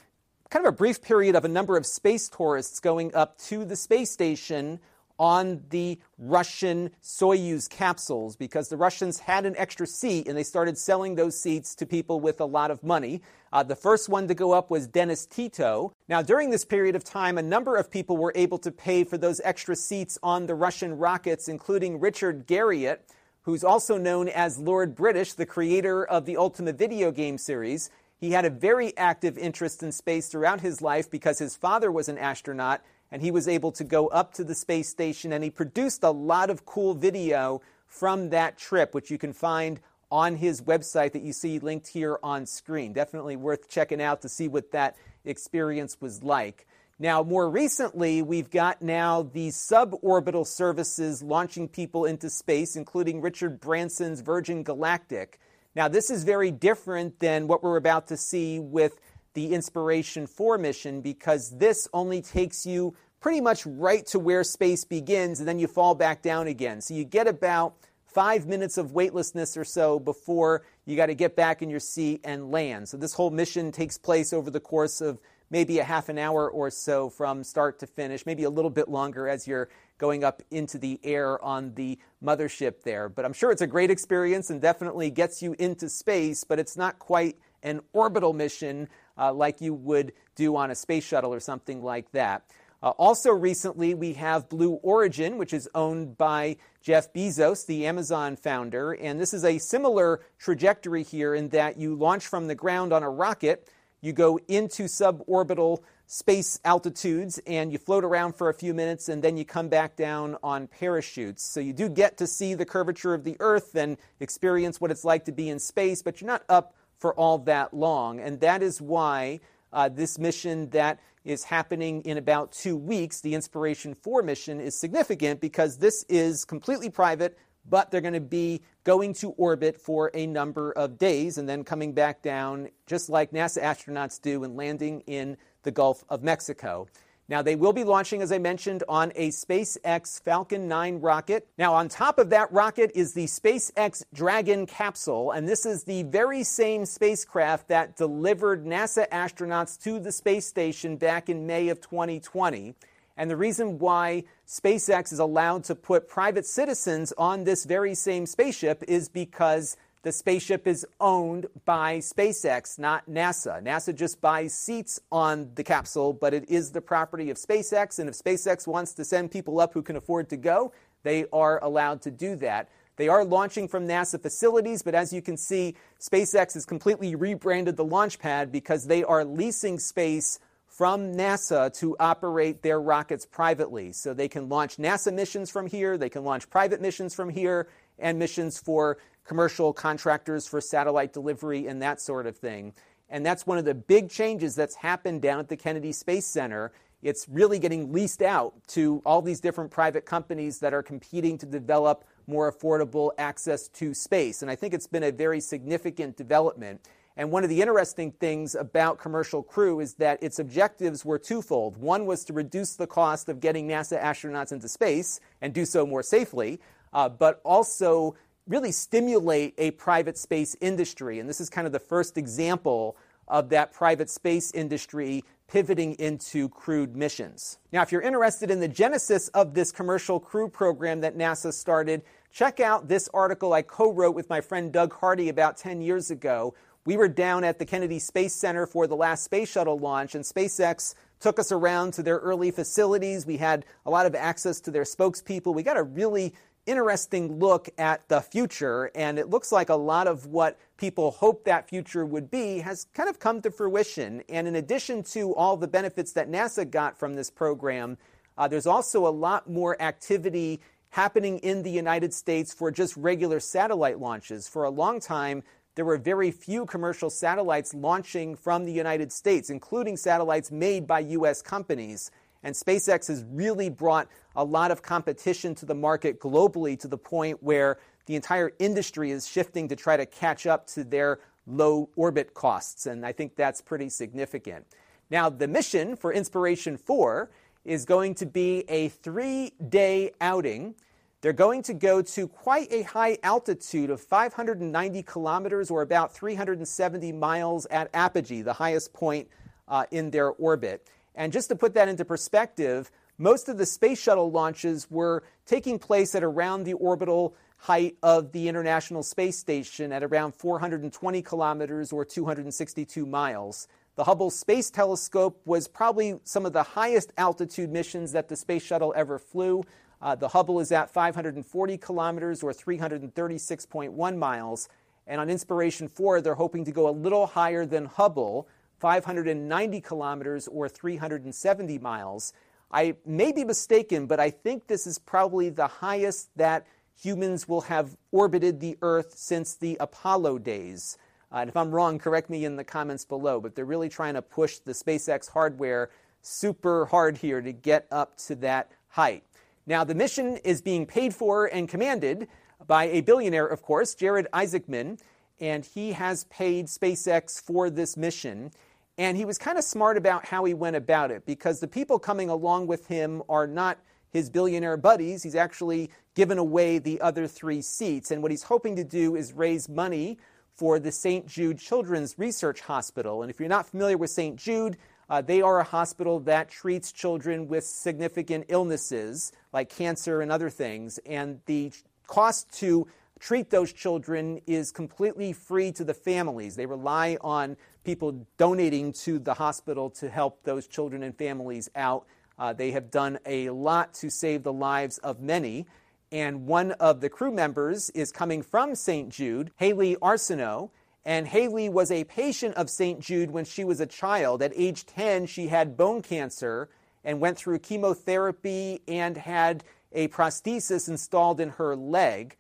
kind 0.50 0.66
of 0.66 0.74
a 0.74 0.78
brief 0.78 1.02
period 1.02 1.36
of 1.36 1.46
a 1.46 1.47
number 1.47 1.78
of 1.78 1.86
space 1.86 2.30
tourists 2.30 2.80
going 2.80 3.14
up 3.16 3.38
to 3.40 3.66
the 3.66 3.76
space 3.76 4.12
station 4.12 4.80
on 5.19 5.62
the 5.69 6.00
Russian 6.18 6.91
Soyuz 7.01 7.69
capsules 7.69 8.35
because 8.35 8.69
the 8.69 8.78
Russians 8.78 9.19
had 9.19 9.46
an 9.46 9.56
extra 9.57 9.85
seat 9.88 10.28
and 10.28 10.38
they 10.38 10.44
started 10.44 10.78
selling 10.78 11.16
those 11.16 11.40
seats 11.40 11.75
to 11.75 11.85
people 11.85 12.19
with 12.19 12.41
a 12.41 12.46
lot 12.46 12.72
of 12.72 12.84
money. 12.84 13.22
Uh, 13.52 13.63
the 13.63 13.75
first 13.75 14.09
one 14.09 14.28
to 14.28 14.34
go 14.34 14.52
up 14.52 14.72
was 14.72 14.88
Dennis 14.88 15.25
Tito. 15.25 15.94
Now, 16.09 16.22
during 16.22 16.50
this 16.50 16.66
period 16.66 16.96
of 16.96 17.03
time, 17.03 17.38
a 17.38 17.44
number 17.44 17.75
of 17.75 17.91
people 17.91 18.18
were 18.18 18.34
able 18.35 18.57
to 18.59 18.72
pay 18.72 19.03
for 19.03 19.18
those 19.18 19.40
extra 19.44 19.75
seats 19.75 20.18
on 20.23 20.47
the 20.47 20.56
Russian 20.56 20.97
rockets, 20.97 21.47
including 21.47 22.00
Richard 22.00 22.47
Garriott, 22.47 23.00
who's 23.44 23.63
also 23.63 23.97
known 23.97 24.28
as 24.29 24.57
Lord 24.57 24.96
British, 24.96 25.34
the 25.34 25.46
creator 25.46 26.03
of 26.03 26.25
the 26.25 26.38
Ultima 26.38 26.73
video 26.73 27.12
game 27.12 27.38
series. 27.38 27.90
He 28.18 28.31
had 28.31 28.46
a 28.46 28.50
very 28.50 28.96
active 28.97 29.38
interest 29.38 29.84
in 29.84 29.91
space 29.91 30.29
throughout 30.29 30.62
his 30.62 30.81
life 30.81 31.12
because 31.12 31.40
his 31.40 31.57
father 31.57 31.91
was 31.91 32.07
an 32.07 32.18
astronaut 32.18 32.81
and 33.13 33.22
he 33.22 33.29
was 33.29 33.47
able 33.47 33.72
to 33.72 33.84
go 33.84 34.07
up 34.07 34.34
to 34.34 34.44
the 34.44 34.56
space 34.56 34.90
station 34.90 35.31
and 35.31 35.44
he 35.44 35.51
produced 35.51 36.03
a 36.03 36.09
lot 36.09 36.50
of 36.50 36.66
cool 36.66 36.96
video 36.96 37.62
from 37.85 38.31
that 38.31 38.57
trip, 38.57 38.96
which 38.96 39.12
you 39.12 39.19
can 39.19 39.31
find 39.31 39.79
on 40.12 40.35
his 40.35 40.63
website 40.63 41.12
that 41.12 41.22
you 41.22 41.31
see 41.31 41.59
linked 41.59 41.88
here 41.88 42.18
on 42.23 42.47
screen. 42.47 42.91
Definitely 42.91 43.35
worth 43.35 43.69
checking 43.69 44.02
out 44.02 44.23
to 44.23 44.29
see 44.29 44.47
what 44.47 44.72
that 44.72 44.97
experience 45.25 46.02
was 46.02 46.23
like. 46.23 46.66
Now, 46.97 47.22
more 47.22 47.47
recently, 47.47 48.23
we've 48.23 48.50
got 48.50 48.81
now 48.81 49.22
the 49.22 49.50
suborbital 49.50 50.47
services 50.47 51.22
launching 51.22 51.68
people 51.68 52.06
into 52.06 52.31
space, 52.31 52.75
including 52.75 53.22
Richard 53.22 53.59
Branson's 53.59 54.22
Virgin 54.22 54.63
Galactic. 54.63 55.40
Now, 55.75 55.88
this 55.88 56.09
is 56.09 56.23
very 56.23 56.50
different 56.50 57.19
than 57.19 57.46
what 57.46 57.62
we're 57.62 57.78
about 57.78 58.07
to 58.07 58.18
see 58.18 58.59
with 58.59 59.00
the 59.34 59.53
Inspiration 59.53 60.28
4 60.28 60.57
mission 60.57 61.02
because 61.02 61.50
this 61.57 61.88
only 61.94 62.22
takes 62.22 62.66
you 62.66 62.96
pretty 63.23 63.39
much 63.39 63.66
right 63.66 64.06
to 64.06 64.19
where 64.19 64.44
space 64.44 64.84
begins 64.84 65.39
and 65.39 65.47
then 65.47 65.57
you 65.57 65.66
fall 65.66 65.95
back 65.95 66.22
down 66.22 66.45
again. 66.45 66.81
So 66.81 66.94
you 66.94 67.06
get 67.06 67.25
about 67.25 67.73
five 68.06 68.45
minutes 68.47 68.78
of 68.78 68.91
weightlessness 68.91 69.56
or 69.56 69.63
so 69.63 69.97
before 69.97 70.66
you 70.85 70.97
got 70.97 71.06
to 71.06 71.16
get 71.16 71.34
back 71.34 71.61
in 71.61 71.69
your 71.69 71.79
seat 71.79 72.19
and 72.25 72.51
land. 72.51 72.89
So 72.89 72.97
this 72.97 73.13
whole 73.13 73.31
mission 73.31 73.72
takes 73.72 73.97
place 73.97 74.34
over 74.34 74.51
the 74.51 74.59
course 74.59 75.00
of 75.00 75.19
maybe 75.50 75.79
a 75.79 75.85
half 75.85 76.09
an 76.09 76.17
hour 76.17 76.51
or 76.51 76.69
so 76.69 77.09
from 77.09 77.45
start 77.45 77.79
to 77.79 77.88
finish, 77.88 78.25
maybe 78.25 78.44
a 78.44 78.50
little 78.50 78.69
bit 78.69 78.89
longer 78.89 79.29
as 79.29 79.47
you're 79.47 79.69
going 80.00 80.25
up 80.25 80.41
into 80.51 80.78
the 80.78 81.00
air 81.01 81.41
on 81.41 81.73
the 81.75 81.97
mothership 82.22 82.81
there. 82.84 83.07
But 83.07 83.23
I'm 83.23 83.31
sure 83.31 83.51
it's 83.51 83.61
a 83.61 83.67
great 83.67 83.90
experience 83.90 84.50
and 84.50 84.59
definitely 84.61 85.09
gets 85.09 85.41
you 85.41 85.55
into 85.59 85.88
space, 85.88 86.44
but 86.44 86.59
it's 86.59 86.75
not 86.75 87.00
quite 87.00 87.38
an 87.63 87.79
orbital 87.94 88.34
mission 88.34 88.90
uh, 89.17 89.31
like 89.31 89.61
you 89.61 89.73
would 89.73 90.11
do 90.35 90.57
on 90.57 90.72
a 90.72 90.75
space 90.75 91.05
shuttle 91.05 91.34
or 91.34 91.40
something 91.40 91.81
like 91.81 92.11
that. 92.11 92.44
Uh, 92.84 92.90
also, 92.98 93.32
recently, 93.32 93.94
we 93.94 94.12
have 94.12 94.50
Blue 94.50 94.74
Origin, 94.74 95.38
which 95.38 95.54
is 95.54 95.70
owned 95.74 96.18
by 96.18 96.58
Jeff 96.82 97.14
Bezos, 97.14 97.66
the 97.66 97.88
Amazon 97.88 98.36
founder. 98.36 98.92
And 98.92 99.22
this 99.22 99.34
is 99.34 99.46
a 99.46 99.58
similar 99.58 100.20
trajectory 100.38 101.02
here 101.04 101.34
in 101.34 101.48
that 101.50 101.78
you 101.78 101.96
launch 101.96 102.28
from 102.28 102.50
the 102.50 102.56
ground 102.56 102.92
on 102.92 103.02
a 103.02 103.10
rocket, 103.10 103.70
you 104.02 104.12
go 104.12 104.38
into 104.50 104.84
suborbital 104.84 105.82
space 106.08 106.60
altitudes, 106.66 107.40
and 107.48 107.72
you 107.72 107.78
float 107.78 108.04
around 108.04 108.36
for 108.36 108.50
a 108.50 108.54
few 108.54 108.74
minutes, 108.74 109.08
and 109.08 109.24
then 109.24 109.38
you 109.38 109.46
come 109.46 109.70
back 109.70 109.96
down 109.96 110.36
on 110.44 110.68
parachutes. 110.68 111.42
So 111.42 111.62
you 111.62 111.72
do 111.72 111.88
get 111.88 112.18
to 112.18 112.28
see 112.28 112.54
the 112.54 112.66
curvature 112.66 113.14
of 113.14 113.24
the 113.24 113.38
Earth 113.40 113.76
and 113.76 113.96
experience 114.20 114.82
what 114.82 114.92
it's 114.92 115.06
like 115.06 115.24
to 115.24 115.32
be 115.32 115.48
in 115.48 115.60
space, 115.60 116.02
but 116.02 116.20
you're 116.20 116.28
not 116.28 116.44
up 116.50 116.76
for 116.98 117.16
all 117.16 117.38
that 117.38 117.74
long. 117.74 118.20
And 118.20 118.42
that 118.42 118.62
is 118.62 118.82
why 118.82 119.40
uh, 119.73 119.89
this 119.89 120.17
mission 120.17 120.69
that 120.69 121.00
is 121.25 121.44
happening 121.44 122.01
in 122.01 122.17
about 122.17 122.51
two 122.51 122.75
weeks, 122.75 123.22
the 123.22 123.34
Inspiration 123.34 123.94
4 123.94 124.23
mission, 124.23 124.59
is 124.59 124.79
significant 124.79 125.39
because 125.41 125.78
this 125.78 126.06
is 126.09 126.45
completely 126.45 126.89
private, 126.89 127.38
but 127.69 127.89
they're 127.89 128.01
going 128.01 128.13
to 128.13 128.19
be 128.19 128.61
going 128.84 129.14
to 129.14 129.31
orbit 129.31 129.79
for 129.79 130.11
a 130.14 130.28
number 130.28 130.72
of 130.73 130.97
days 130.97 131.37
and 131.37 131.47
then 131.47 131.64
coming 131.64 131.93
back 131.93 132.22
down, 132.22 132.70
just 132.85 133.09
like 133.09 133.31
NASA 133.31 133.61
astronauts 133.61 134.22
do, 134.22 134.43
and 134.43 134.55
landing 134.58 135.02
in 135.08 135.37
the 135.64 135.72
Gulf 135.72 136.03
of 136.09 136.23
Mexico. 136.23 136.87
Now, 137.34 137.41
they 137.41 137.56
will 137.56 137.74
be 137.74 137.84
launching, 137.84 138.22
as 138.22 138.32
I 138.32 138.38
mentioned, 138.38 138.84
on 138.88 139.12
a 139.16 139.30
SpaceX 139.30 140.22
Falcon 140.22 140.68
9 140.68 141.02
rocket. 141.02 141.47
Now, 141.58 141.74
on 141.74 141.90
top 141.90 142.20
of 142.20 142.30
that 142.30 142.53
rocket 142.53 142.91
is 142.94 143.16
the 143.16 143.26
SpaceX 143.26 144.03
Dragon 144.14 144.68
capsule, 144.68 145.32
and 145.32 145.50
this 145.50 145.66
is 145.66 145.84
the 145.84 146.03
very 146.03 146.44
same 146.44 146.85
spacecraft 146.85 147.70
that 147.70 147.97
delivered 147.97 148.66
NASA 148.66 149.09
astronauts 149.09 149.82
to 149.82 150.00
the 150.00 150.12
space 150.12 150.46
station 150.46 150.96
back 150.96 151.28
in 151.28 151.47
May 151.47 151.70
of 151.70 151.82
2020. 151.82 152.76
And 153.18 153.32
the 153.32 153.36
reason 153.36 153.79
why 153.79 154.26
SpaceX 154.47 155.12
is 155.12 155.18
allowed 155.18 155.64
to 155.64 155.74
put 155.74 156.08
private 156.08 156.46
citizens 156.46 157.14
on 157.18 157.46
this 157.46 157.66
very 157.66 157.96
same 157.96 158.28
spaceship 158.28 158.84
is 158.88 159.09
because 159.09 159.76
the 160.03 160.11
spaceship 160.11 160.67
is 160.67 160.85
owned 161.00 161.47
by 161.64 162.00
SpaceX, 162.00 162.78
not 162.78 163.09
NASA. 163.09 163.64
NASA 163.64 163.96
just 163.96 164.20
buys 164.20 164.53
seats 164.53 165.00
on 165.11 165.50
the 165.55 165.64
capsule, 165.64 166.11
but 166.11 166.34
it 166.34 166.50
is 166.50 166.72
the 166.72 166.82
property 166.82 167.29
of 167.29 167.38
SpaceX. 167.38 168.00
And 168.00 168.09
if 168.09 168.16
SpaceX 168.16 168.67
wants 168.67 168.94
to 168.96 169.05
send 169.05 169.32
people 169.32 169.61
up 169.61 169.73
who 169.73 169.82
can 169.82 169.96
afford 169.96 170.29
to 170.29 170.38
go, 170.38 170.73
they 171.03 171.26
are 171.32 171.64
allowed 171.64 172.02
to 172.02 172.11
do 172.11 172.35
that. 172.38 172.70
They 172.97 173.08
are 173.08 173.23
launching 173.23 173.70
from 173.70 173.88
NASA 173.88 174.22
facilities, 174.22 174.84
but 174.84 174.94
as 174.94 175.14
you 175.14 175.22
can 175.22 175.38
see, 175.38 175.76
SpaceX 176.00 176.53
has 176.53 176.66
completely 176.66 177.16
rebranded 177.16 177.78
the 177.78 177.85
launch 177.85 178.20
pad 178.20 178.52
because 178.52 178.85
they 178.85 179.05
are 179.05 179.23
leasing 179.23 179.79
space 179.79 180.38
from 180.67 181.14
NASA 181.14 181.72
to 181.79 181.96
operate 182.00 182.61
their 182.61 182.82
rockets 182.82 183.26
privately. 183.26 183.94
So 183.94 184.14
they 184.14 184.28
can 184.28 184.50
launch 184.50 184.78
NASA 184.78 185.14
missions 185.14 185.50
from 185.50 185.67
here, 185.67 185.97
they 185.97 186.09
can 186.09 186.23
launch 186.23 186.50
private 186.50 186.82
missions 186.82 187.16
from 187.16 187.29
here, 187.29 187.67
and 188.00 188.20
missions 188.20 188.59
for 188.59 188.97
commercial 189.23 189.73
contractors 189.73 190.47
for 190.47 190.59
satellite 190.61 191.14
delivery 191.14 191.67
and 191.67 191.81
that 191.81 192.02
sort 192.02 192.28
of 192.28 192.37
thing. 192.37 192.73
And 193.09 193.25
that's 193.25 193.46
one 193.46 193.58
of 193.58 193.66
the 193.66 193.75
big 193.75 194.09
changes 194.09 194.55
that's 194.55 194.75
happened 194.75 195.22
down 195.22 195.40
at 195.40 195.47
the 195.47 195.58
Kennedy 195.58 195.91
Space 195.91 196.25
Center. 196.25 196.72
It's 197.02 197.28
really 197.29 197.59
getting 197.59 197.91
leased 197.91 198.22
out 198.22 198.53
to 198.70 199.02
all 199.05 199.22
these 199.22 199.40
different 199.40 199.72
private 199.72 200.05
companies 200.05 200.59
that 200.59 200.73
are 200.73 200.81
competing 200.84 201.37
to 201.40 201.46
develop 201.46 202.05
more 202.28 202.52
affordable 202.52 203.11
access 203.17 203.67
to 203.67 203.93
space. 203.93 204.41
And 204.41 204.49
I 204.49 204.55
think 204.55 204.73
it's 204.73 204.87
been 204.87 205.03
a 205.03 205.11
very 205.11 205.40
significant 205.41 206.16
development. 206.16 206.81
And 207.16 207.29
one 207.29 207.43
of 207.43 207.49
the 207.49 207.61
interesting 207.61 208.11
things 208.14 208.55
about 208.55 208.97
Commercial 208.97 209.43
Crew 209.43 209.79
is 209.79 209.93
that 209.96 210.23
its 210.23 210.40
objectives 210.40 211.05
were 211.05 211.19
twofold. 211.19 211.78
One 211.78 212.08
was 212.08 212.26
to 212.26 212.34
reduce 212.34 212.76
the 212.76 212.87
cost 212.87 213.29
of 213.29 213.40
getting 213.40 213.67
NASA 213.67 214.02
astronauts 214.02 214.52
into 214.52 214.67
space 214.67 215.19
and 215.41 215.53
do 215.53 215.66
so 215.66 215.85
more 215.85 216.02
safely, 216.02 216.59
uh, 216.91 217.09
but 217.09 217.40
also 217.43 218.16
really 218.47 218.72
stimulate 218.72 219.53
a 219.57 219.72
private 219.72 220.17
space 220.17 220.55
industry. 220.59 221.19
And 221.19 221.29
this 221.29 221.40
is 221.40 221.49
kind 221.49 221.66
of 221.66 221.73
the 221.73 221.79
first 221.79 222.17
example 222.17 222.97
of 223.28 223.49
that 223.49 223.72
private 223.72 224.09
space 224.09 224.51
industry 224.51 225.23
pivoting 225.47 225.93
into 225.95 226.49
crewed 226.49 226.95
missions. 226.95 227.59
Now, 227.72 227.81
if 227.81 227.91
you're 227.91 228.01
interested 228.01 228.51
in 228.51 228.59
the 228.59 228.67
genesis 228.67 229.28
of 229.29 229.53
this 229.53 229.72
commercial 229.72 230.19
crew 230.19 230.49
program 230.49 231.01
that 231.01 231.17
NASA 231.17 231.53
started, 231.53 232.01
check 232.31 232.59
out 232.59 232.87
this 232.87 233.09
article 233.13 233.53
I 233.53 233.61
co 233.61 233.91
wrote 233.91 234.16
with 234.16 234.29
my 234.29 234.41
friend 234.41 234.72
Doug 234.72 234.93
Hardy 234.93 235.29
about 235.29 235.57
10 235.57 235.81
years 235.81 236.11
ago. 236.11 236.53
We 236.85 236.97
were 236.97 237.07
down 237.07 237.45
at 237.45 237.59
the 237.59 237.66
Kennedy 237.66 237.99
Space 237.99 238.35
Center 238.35 238.66
for 238.66 238.87
the 238.87 238.95
last 238.95 239.23
space 239.23 239.49
shuttle 239.49 239.79
launch, 239.79 240.16
and 240.16 240.23
SpaceX 240.25 240.95
took 241.22 241.40
us 241.40 241.51
around 241.51 241.93
to 241.93 242.03
their 242.03 242.17
early 242.17 242.51
facilities. 242.51 243.25
We 243.25 243.37
had 243.37 243.63
a 243.85 243.90
lot 243.90 244.05
of 244.05 244.16
access 244.16 244.59
to 244.61 244.72
their 244.72 244.84
spokespeople. 244.84 245.55
We 245.55 245.63
got 245.63 245.78
a 245.78 245.84
really 245.84 246.34
interesting 246.66 247.40
look 247.40 247.70
at 247.78 248.08
the 248.08 248.22
future, 248.22 248.92
and 248.96 249.20
it 249.20 249.30
looks 249.30 249.52
like 249.52 249.70
a 249.70 249.76
lot 249.76 250.08
of 250.08 250.28
what 250.28 250.58
people 250.78 251.12
hoped 251.12 251.46
that 251.46 251.68
future 251.68 252.06
would 252.06 252.32
be 252.32 252.60
has 252.60 252.88
kind 252.94 253.10
of 253.10 253.20
come 253.20 253.42
to 253.42 253.52
fruition. 253.52 254.24
And 254.30 254.48
in 254.48 254.56
addition 254.56 255.04
to 255.04 255.34
all 255.36 255.58
the 255.58 255.68
benefits 255.68 256.13
that 256.13 256.30
NASA 256.30 256.70
got 256.70 256.98
from 256.98 257.15
this 257.15 257.30
program, 257.30 257.98
uh, 258.38 258.48
there's 258.48 258.68
also 258.68 259.06
a 259.06 259.10
lot 259.10 259.50
more 259.50 259.80
activity 259.82 260.60
happening 260.89 261.39
in 261.39 261.63
the 261.63 261.72
United 261.72 262.13
States 262.13 262.54
for 262.54 262.72
just 262.72 262.96
regular 262.98 263.39
satellite 263.39 264.00
launches. 264.00 264.48
For 264.48 264.63
a 264.63 264.70
long 264.70 265.00
time, 265.00 265.44
there 265.75 265.86
were 265.86 265.98
very 265.98 266.30
few 266.30 266.65
commercial 266.65 267.10
satellites 267.10 267.74
launching 267.74 268.36
from 268.36 268.65
the 268.65 268.72
United 268.72 269.12
States, 269.12 269.50
including 269.50 269.98
satellites 269.98 270.51
made 270.51 270.86
by 270.86 271.00
U.S. 271.00 271.42
companies. 271.42 272.12
And 272.43 272.55
SpaceX 272.55 273.07
has 273.07 273.24
really 273.29 273.69
brought 273.69 274.07
a 274.36 274.43
lot 274.43 274.72
of 274.72 274.81
competition 274.81 275.55
to 275.55 275.65
the 275.65 275.75
market 275.75 276.19
globally 276.19 276.77
to 276.79 276.88
the 276.88 276.98
point 276.98 277.41
where 277.41 277.77
the 278.05 278.15
entire 278.15 278.51
industry 278.60 279.12
is 279.12 279.27
shifting 279.27 279.69
to 279.69 279.75
try 279.75 279.95
to 279.95 280.05
catch 280.05 280.45
up 280.45 280.67
to 280.67 280.84
their 280.84 281.19
low 281.48 281.89
orbit 281.95 282.34
costs. 282.34 282.86
And 282.86 283.05
I 283.05 283.12
think 283.12 283.36
that's 283.36 283.62
pretty 283.62 283.89
significant. 283.89 284.65
Now, 285.10 285.29
the 285.29 285.48
mission 285.48 285.95
for 285.95 286.12
Inspiration 286.12 286.77
4 286.77 287.29
is 287.65 287.86
going 287.86 288.15
to 288.15 288.25
be 288.25 288.65
a 288.67 288.89
three 288.89 289.53
day 289.69 290.12
outing. 290.19 290.75
They're 291.22 291.31
going 291.31 291.63
to 291.63 291.74
go 291.74 292.01
to 292.01 292.27
quite 292.27 292.72
a 292.74 292.81
high 292.81 293.17
altitude 293.24 293.89
of 293.89 294.01
590 294.01 295.03
kilometers 295.03 295.72
or 295.72 295.81
about 295.81 296.13
370 296.13 297.13
miles 297.13 297.65
at 297.67 297.89
apogee, 297.93 298.41
the 298.41 298.53
highest 298.53 298.91
point 298.91 299.29
uh, 299.69 299.86
in 299.91 300.12
their 300.12 300.31
orbit. 300.31 300.86
And 301.15 301.32
just 301.32 301.50
to 301.50 301.56
put 301.56 301.74
that 301.75 301.88
into 301.88 302.06
perspective, 302.06 302.92
most 303.18 303.48
of 303.48 303.58
the 303.58 303.65
space 303.65 304.01
shuttle 304.01 304.32
launches 304.32 304.89
were 304.89 305.24
taking 305.46 305.77
place 305.77 306.15
at 306.15 306.24
around 306.24 306.63
the 306.63 306.74
orbital 306.74 307.36
height 307.58 307.96
of 308.04 308.32
the 308.32 308.48
International 308.50 309.04
Space 309.04 309.38
Station 309.38 309.92
at 309.94 310.04
around 310.04 310.34
420 310.34 311.22
kilometers 311.22 311.94
or 311.94 312.04
262 312.04 313.06
miles. 313.06 313.68
The 313.96 314.04
Hubble 314.04 314.32
Space 314.32 314.72
Telescope 314.72 315.39
was 315.46 315.68
probably 315.68 316.20
some 316.24 316.46
of 316.46 316.54
the 316.54 316.63
highest 316.63 317.13
altitude 317.18 317.72
missions 317.72 318.12
that 318.13 318.27
the 318.27 318.36
space 318.36 318.63
shuttle 318.63 318.92
ever 318.96 319.20
flew. 319.20 319.63
Uh, 320.01 320.15
the 320.15 320.27
Hubble 320.27 320.60
is 320.60 320.72
at 320.72 320.92
540 320.92 321.77
kilometers 321.77 322.44
or 322.44 322.51
336.1 322.51 324.18
miles. 324.18 324.68
And 325.06 325.22
on 325.22 325.30
Inspiration 325.30 325.88
4, 325.88 326.22
they're 326.22 326.34
hoping 326.34 326.65
to 326.65 326.72
go 326.72 326.89
a 326.89 326.92
little 326.92 327.27
higher 327.27 327.65
than 327.65 327.86
Hubble 327.86 328.48
590 328.84 329.80
kilometers 329.80 330.50
or 330.50 330.68
370 330.68 331.80
miles. 331.80 332.34
I 332.70 332.98
may 333.06 333.32
be 333.32 333.46
mistaken, 333.46 334.08
but 334.08 334.20
I 334.20 334.30
think 334.30 334.68
this 334.68 334.86
is 334.86 335.00
probably 335.00 335.48
the 335.48 335.68
highest 335.68 336.30
that 336.36 336.68
humans 337.01 337.48
will 337.48 337.62
have 337.62 337.96
orbited 338.12 338.60
the 338.60 338.77
Earth 338.82 339.13
since 339.15 339.56
the 339.56 339.77
Apollo 339.80 340.39
days. 340.39 340.98
Uh, 341.32 341.38
and 341.38 341.50
if 341.50 341.56
I'm 341.56 341.72
wrong, 341.72 341.98
correct 341.98 342.30
me 342.30 342.44
in 342.44 342.58
the 342.58 342.65
comments 342.65 343.06
below, 343.06 343.39
but 343.39 343.56
they're 343.56 343.63
really 343.63 343.88
trying 343.88 344.15
to 344.15 344.22
push 344.22 344.58
the 344.58 344.74
SpaceX 344.74 345.29
hardware 345.29 345.89
super 346.22 346.86
hard 346.88 347.15
here 347.15 347.41
to 347.41 347.53
get 347.53 347.88
up 347.89 348.18
to 348.18 348.36
that 348.36 348.70
height. 348.89 349.24
Now, 349.65 349.86
the 349.86 349.96
mission 349.96 350.36
is 350.44 350.62
being 350.62 350.86
paid 350.86 351.15
for 351.15 351.46
and 351.46 351.70
commanded 351.70 352.27
by 352.68 352.89
a 352.89 353.00
billionaire, 353.00 353.48
of 353.48 353.62
course, 353.62 353.96
Jared 353.96 354.27
Isaacman, 354.34 355.00
and 355.39 355.65
he 355.65 355.94
has 355.94 356.25
paid 356.25 356.68
SpaceX 356.68 357.41
for 357.41 357.70
this 357.70 357.96
mission. 357.96 358.51
And 358.98 359.17
he 359.17 359.25
was 359.25 359.38
kind 359.38 359.57
of 359.57 359.63
smart 359.63 359.98
about 359.98 360.25
how 360.25 360.45
he 360.45 360.53
went 360.53 360.75
about 360.75 361.10
it 361.10 361.25
because 361.25 361.60
the 361.60 361.67
people 361.67 361.98
coming 361.98 362.29
along 362.29 362.67
with 362.67 362.88
him 362.88 363.24
are 363.27 363.48
not 363.48 363.79
his 364.12 364.29
billionaire 364.29 364.77
buddies. 364.77 365.24
He's 365.24 365.36
actually 365.36 365.89
given 366.13 366.38
away 366.38 366.77
the 366.77 367.01
other 367.01 367.27
three 367.27 367.62
seats. 367.62 368.12
And 368.12 368.22
what 368.22 368.29
he's 368.29 368.43
hoping 368.43 368.75
to 368.75 368.84
do 368.84 369.15
is 369.15 369.34
raise 369.34 369.67
money 369.67 370.19
for 370.55 370.77
the 370.77 370.91
St. 370.91 371.25
Jude 371.25 371.57
Children's 371.57 372.19
Research 372.19 372.62
Hospital. 372.62 373.24
And 373.24 373.31
if 373.31 373.39
you're 373.39 373.50
not 373.50 373.65
familiar 373.65 373.98
with 373.98 374.12
St. 374.12 374.36
Jude, 374.36 374.77
uh, 375.10 375.22
they 375.22 375.41
are 375.41 375.60
a 375.60 375.63
hospital 375.63 376.19
that 376.22 376.50
treats 376.50 376.91
children 376.91 377.48
with 377.48 377.63
significant 377.63 378.45
illnesses 378.50 379.31
like 379.51 379.69
cancer 379.69 380.22
and 380.22 380.31
other 380.31 380.51
things. 380.51 381.00
And 381.05 381.39
the 381.48 381.72
cost 382.05 382.51
to 382.60 382.88
treat 383.19 383.50
those 383.50 383.74
children 383.74 384.41
is 384.45 384.72
completely 384.72 385.33
free 385.33 385.71
to 385.71 385.83
the 385.83 385.93
families. 385.93 386.55
They 386.55 386.65
rely 386.65 387.17
on 387.21 387.57
people 387.83 388.25
donating 388.37 388.93
to 388.93 389.19
the 389.19 389.33
hospital 389.33 389.89
to 389.91 390.09
help 390.09 390.43
those 390.43 390.67
children 390.67 391.03
and 391.03 391.17
families 391.17 391.69
out. 391.75 392.05
Uh, 392.37 392.53
they 392.53 392.71
have 392.71 392.89
done 392.89 393.19
a 393.25 393.49
lot 393.49 393.93
to 393.93 394.09
save 394.09 394.43
the 394.43 394.53
lives 394.53 394.97
of 394.99 395.21
many. 395.21 395.65
And 396.11 396.45
one 396.45 396.71
of 396.73 397.01
the 397.01 397.09
crew 397.09 397.31
members 397.31 397.89
is 397.91 398.11
coming 398.11 398.41
from 398.41 398.75
St. 398.75 399.09
Jude, 399.09 399.51
Hayley 399.57 399.95
Arceneaux. 400.01 400.71
And 401.05 401.27
Hayley 401.27 401.67
was 401.69 401.91
a 401.91 402.05
patient 402.05 402.55
of 402.55 402.69
St. 402.69 402.99
Jude 402.99 403.31
when 403.31 403.45
she 403.45 403.63
was 403.63 403.79
a 403.79 403.85
child. 403.85 404.41
At 404.41 404.53
age 404.55 404.85
10, 404.85 405.25
she 405.25 405.47
had 405.47 405.75
bone 405.75 406.01
cancer 406.01 406.69
and 407.03 407.19
went 407.19 407.37
through 407.37 407.59
chemotherapy 407.59 408.81
and 408.87 409.17
had 409.17 409.63
a 409.91 410.07
prosthesis 410.07 410.87
installed 410.87 411.39
in 411.39 411.49
her 411.49 411.75
leg. 411.75 412.37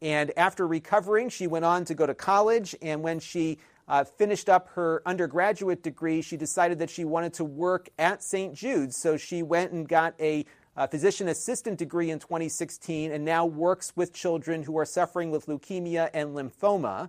And 0.00 0.32
after 0.36 0.66
recovering, 0.66 1.28
she 1.28 1.46
went 1.46 1.64
on 1.64 1.84
to 1.86 1.94
go 1.94 2.06
to 2.06 2.14
college. 2.14 2.74
And 2.80 3.02
when 3.02 3.20
she 3.20 3.58
uh, 3.88 4.04
finished 4.04 4.48
up 4.48 4.68
her 4.70 5.02
undergraduate 5.06 5.82
degree, 5.82 6.22
she 6.22 6.36
decided 6.36 6.78
that 6.78 6.90
she 6.90 7.04
wanted 7.04 7.32
to 7.34 7.44
work 7.44 7.88
at 7.98 8.22
St. 8.22 8.54
Jude's. 8.54 8.96
So 8.96 9.16
she 9.16 9.42
went 9.42 9.72
and 9.72 9.88
got 9.88 10.14
a, 10.20 10.44
a 10.76 10.88
physician 10.88 11.28
assistant 11.28 11.78
degree 11.78 12.10
in 12.10 12.18
2016 12.18 13.12
and 13.12 13.24
now 13.24 13.46
works 13.46 13.92
with 13.94 14.12
children 14.12 14.62
who 14.62 14.76
are 14.78 14.84
suffering 14.84 15.30
with 15.30 15.46
leukemia 15.46 16.10
and 16.12 16.34
lymphoma. 16.34 17.08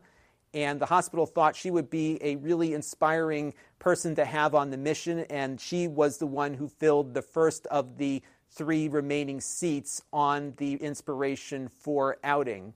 And 0.54 0.80
the 0.80 0.86
hospital 0.86 1.26
thought 1.26 1.56
she 1.56 1.72
would 1.72 1.90
be 1.90 2.20
a 2.22 2.36
really 2.38 2.74
inspiring 2.74 3.54
person 3.80 4.16
to 4.16 4.26
have 4.26 4.56
on 4.56 4.70
the 4.70 4.78
mission. 4.78 5.20
And 5.30 5.60
she 5.60 5.88
was 5.88 6.18
the 6.18 6.28
one 6.28 6.54
who 6.54 6.68
filled 6.68 7.14
the 7.14 7.22
first 7.22 7.66
of 7.68 7.98
the 7.98 8.22
three 8.52 8.88
remaining 8.88 9.42
seats 9.42 10.02
on 10.14 10.54
the 10.58 10.76
Inspiration 10.76 11.68
4 11.68 12.18
outing. 12.24 12.74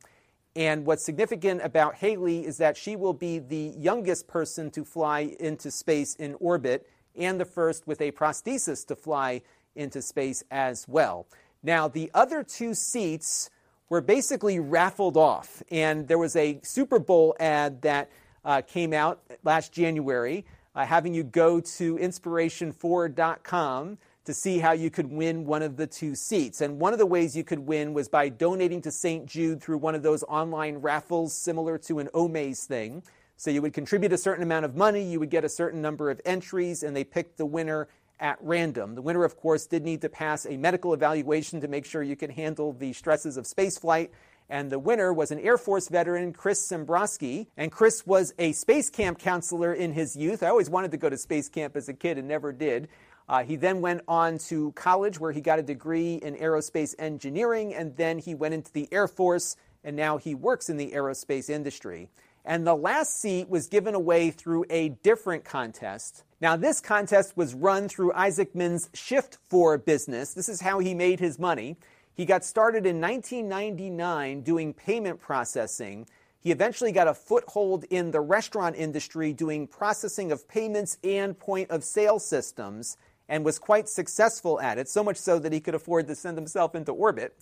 And 0.56 0.86
what's 0.86 1.06
significant 1.06 1.62
about 1.64 1.96
Hayley 1.96 2.46
is 2.46 2.58
that 2.58 2.76
she 2.76 2.96
will 2.96 3.14
be 3.14 3.40
the 3.40 3.74
youngest 3.78 4.28
person 4.28 4.70
to 4.72 4.84
fly 4.84 5.36
into 5.40 5.72
space 5.72 6.16
in 6.16 6.36
orbit 6.40 6.88
and 7.16 7.40
the 7.40 7.46
first 7.46 7.88
with 7.88 8.02
a 8.02 8.12
prosthesis 8.12 8.86
to 8.88 8.96
fly 8.96 9.42
into 9.76 10.02
space 10.02 10.44
as 10.52 10.86
well. 10.88 11.26
Now, 11.64 11.88
the 11.88 12.12
other 12.14 12.44
two 12.44 12.74
seats 12.74 13.50
were 13.90 14.02
basically 14.02 14.60
raffled 14.60 15.18
off, 15.18 15.62
and 15.70 16.08
there 16.08 16.18
was 16.18 16.36
a 16.36 16.60
Super 16.64 17.00
Bowl 17.00 17.36
ad 17.40 17.82
that 17.84 18.10
uh, 18.44 18.62
came 18.62 18.94
out 18.94 19.22
last 19.44 19.72
January 19.72 20.46
uh, 20.76 20.86
having 20.86 21.14
you 21.14 21.24
go 21.24 21.60
to 21.60 21.98
inspiration4.com 21.98 23.98
to 24.26 24.34
see 24.34 24.60
how 24.60 24.72
you 24.72 24.90
could 24.90 25.12
win 25.12 25.46
one 25.46 25.62
of 25.62 25.78
the 25.78 25.88
two 25.88 26.16
seats. 26.16 26.62
And 26.62 26.80
one 26.80 26.94
of 26.94 27.00
the 27.00 27.06
ways 27.06 27.36
you 27.36 27.44
could 27.44 27.60
win 27.60 27.94
was 27.94 28.08
by 28.08 28.30
donating 28.30 28.82
to 28.84 28.92
St. 28.92 29.26
Jude 29.26 29.62
through 29.62 29.80
one 29.80 29.96
of 29.96 30.04
those 30.04 30.24
online 30.24 30.78
raffles 30.78 31.34
similar 31.34 31.78
to 31.80 32.00
an 32.00 32.10
Omaze 32.14 32.66
thing. 32.66 33.04
So 33.38 33.50
you 33.50 33.64
would 33.64 33.74
contribute 33.74 34.14
a 34.14 34.18
certain 34.18 34.44
amount 34.44 34.66
of 34.66 34.76
money, 34.76 35.02
you 35.02 35.20
would 35.20 35.32
get 35.32 35.44
a 35.44 35.50
certain 35.50 35.82
number 35.82 36.12
of 36.12 36.22
entries, 36.26 36.84
and 36.84 36.96
they 36.96 37.04
picked 37.04 37.38
the 37.38 37.46
winner 37.46 37.88
at 38.20 38.38
random. 38.42 38.94
The 38.94 39.02
winner, 39.02 39.24
of 39.24 39.36
course, 39.36 39.66
did 39.66 39.84
need 39.84 40.02
to 40.02 40.10
pass 40.10 40.46
a 40.46 40.56
medical 40.58 40.94
evaluation 40.94 41.60
to 41.62 41.68
make 41.68 41.86
sure 41.86 42.04
you 42.04 42.16
can 42.16 42.30
handle 42.30 42.72
the 42.72 42.94
stresses 42.94 43.36
of 43.36 43.46
spaceflight. 43.46 44.10
And 44.48 44.70
the 44.70 44.78
winner 44.78 45.12
was 45.12 45.32
an 45.32 45.40
Air 45.40 45.58
Force 45.58 45.88
veteran, 45.88 46.34
Chris 46.34 46.70
Sembroski. 46.70 47.48
And 47.58 47.72
Chris 47.72 48.06
was 48.06 48.34
a 48.38 48.52
space 48.52 48.90
camp 48.90 49.18
counselor 49.18 49.74
in 49.74 49.94
his 49.94 50.16
youth. 50.16 50.44
I 50.44 50.50
always 50.50 50.70
wanted 50.70 50.92
to 50.92 50.98
go 50.98 51.10
to 51.10 51.18
space 51.18 51.50
camp 51.50 51.76
as 51.76 51.90
a 51.90 51.94
kid 51.94 52.18
and 52.18 52.28
never 52.28 52.52
did. 52.52 52.90
Uh, 53.30 53.44
he 53.44 53.56
then 53.56 53.82
went 53.82 54.02
on 54.08 54.38
to 54.38 54.72
college 54.74 55.20
where 55.20 55.32
he 55.32 55.42
got 55.42 55.60
a 55.60 55.64
degree 55.64 56.16
in 56.16 56.36
aerospace 56.36 56.94
engineering, 57.00 57.74
and 57.74 57.96
then 57.96 58.20
he 58.20 58.36
went 58.36 58.54
into 58.54 58.72
the 58.74 58.88
Air 58.92 59.08
Force, 59.08 59.56
and 59.84 59.96
now 59.96 60.18
he 60.18 60.36
works 60.36 60.70
in 60.70 60.78
the 60.78 60.92
aerospace 60.92 61.50
industry. 61.50 62.10
And 62.44 62.66
the 62.66 62.76
last 62.76 63.20
seat 63.20 63.50
was 63.50 63.68
given 63.68 63.94
away 63.94 64.32
through 64.32 64.66
a 64.70 64.90
different 64.90 65.46
contest. 65.46 66.24
Now, 66.42 66.56
this 66.56 66.82
contest 66.82 67.38
was 67.38 67.54
run 67.54 67.88
through 67.88 68.14
Isaacman's 68.14 68.90
Shift4 68.90 69.86
business. 69.86 70.34
This 70.34 70.50
is 70.50 70.62
how 70.62 70.80
he 70.80 70.96
made 70.96 71.20
his 71.20 71.38
money. 71.38 71.78
He 72.14 72.26
got 72.26 72.44
started 72.44 72.86
in 72.86 73.00
1999 73.00 74.42
doing 74.42 74.74
payment 74.74 75.20
processing. 75.20 76.08
He 76.40 76.52
eventually 76.52 76.92
got 76.92 77.08
a 77.08 77.14
foothold 77.14 77.86
in 77.92 78.10
the 78.10 78.22
restaurant 78.22 78.76
industry 78.76 79.32
doing 79.34 79.68
processing 79.68 80.32
of 80.32 80.48
payments 80.48 80.98
and 81.04 81.38
point 81.38 81.70
of 81.70 81.84
sale 81.84 82.18
systems 82.18 82.98
and 83.32 83.46
was 83.46 83.58
quite 83.58 83.88
successful 83.88 84.60
at 84.60 84.78
it, 84.78 84.90
so 84.90 85.04
much 85.04 85.16
so 85.16 85.40
that 85.40 85.54
he 85.54 85.62
could 85.62 85.74
afford 85.74 86.06
to 86.06 86.14
send 86.14 86.38
himself 86.38 86.76
into 86.76 86.92
orbit. 86.92 87.34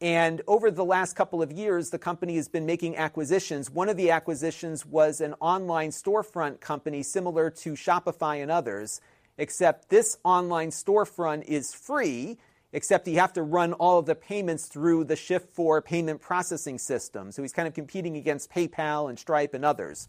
And 0.00 0.40
over 0.48 0.70
the 0.70 0.84
last 0.84 1.14
couple 1.14 1.42
of 1.42 1.52
years, 1.52 1.90
the 1.90 1.98
company 1.98 2.36
has 2.36 2.48
been 2.48 2.64
making 2.64 2.96
acquisitions. 2.96 3.70
One 3.70 3.90
of 3.90 3.98
the 3.98 4.10
acquisitions 4.10 4.86
was 4.86 5.20
an 5.20 5.34
online 5.38 5.90
storefront 5.90 6.60
company 6.60 7.02
similar 7.02 7.50
to 7.50 7.74
Shopify 7.74 8.40
and 8.42 8.50
others, 8.50 9.02
except 9.36 9.90
this 9.90 10.16
online 10.24 10.70
storefront 10.70 11.44
is 11.44 11.74
free, 11.74 12.38
except 12.72 13.06
you 13.06 13.18
have 13.18 13.34
to 13.34 13.42
run 13.42 13.74
all 13.74 13.98
of 13.98 14.06
the 14.06 14.14
payments 14.14 14.66
through 14.66 15.04
the 15.04 15.14
Shift4 15.16 15.84
payment 15.84 16.22
processing 16.22 16.78
system. 16.78 17.30
So 17.30 17.42
he's 17.42 17.52
kind 17.52 17.68
of 17.68 17.74
competing 17.74 18.16
against 18.16 18.50
PayPal 18.50 19.10
and 19.10 19.18
Stripe 19.18 19.52
and 19.52 19.66
others. 19.66 20.08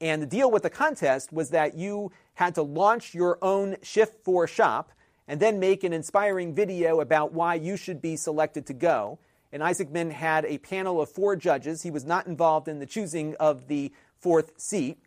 And 0.00 0.22
the 0.22 0.26
deal 0.26 0.50
with 0.50 0.62
the 0.62 0.70
contest 0.70 1.32
was 1.32 1.50
that 1.50 1.76
you 1.76 2.10
had 2.34 2.54
to 2.54 2.62
launch 2.62 3.14
your 3.14 3.38
own 3.42 3.76
Shift4 3.76 4.48
shop 4.48 4.92
and 5.28 5.38
then 5.38 5.60
make 5.60 5.84
an 5.84 5.92
inspiring 5.92 6.54
video 6.54 7.00
about 7.00 7.32
why 7.32 7.54
you 7.54 7.76
should 7.76 8.00
be 8.00 8.16
selected 8.16 8.66
to 8.66 8.72
go. 8.72 9.18
And 9.52 9.62
Isaacman 9.62 10.12
had 10.12 10.44
a 10.44 10.58
panel 10.58 11.00
of 11.00 11.10
four 11.10 11.36
judges. 11.36 11.82
He 11.82 11.90
was 11.90 12.04
not 12.04 12.26
involved 12.26 12.68
in 12.68 12.78
the 12.78 12.86
choosing 12.86 13.34
of 13.36 13.66
the 13.68 13.92
fourth 14.18 14.58
seat. 14.58 14.98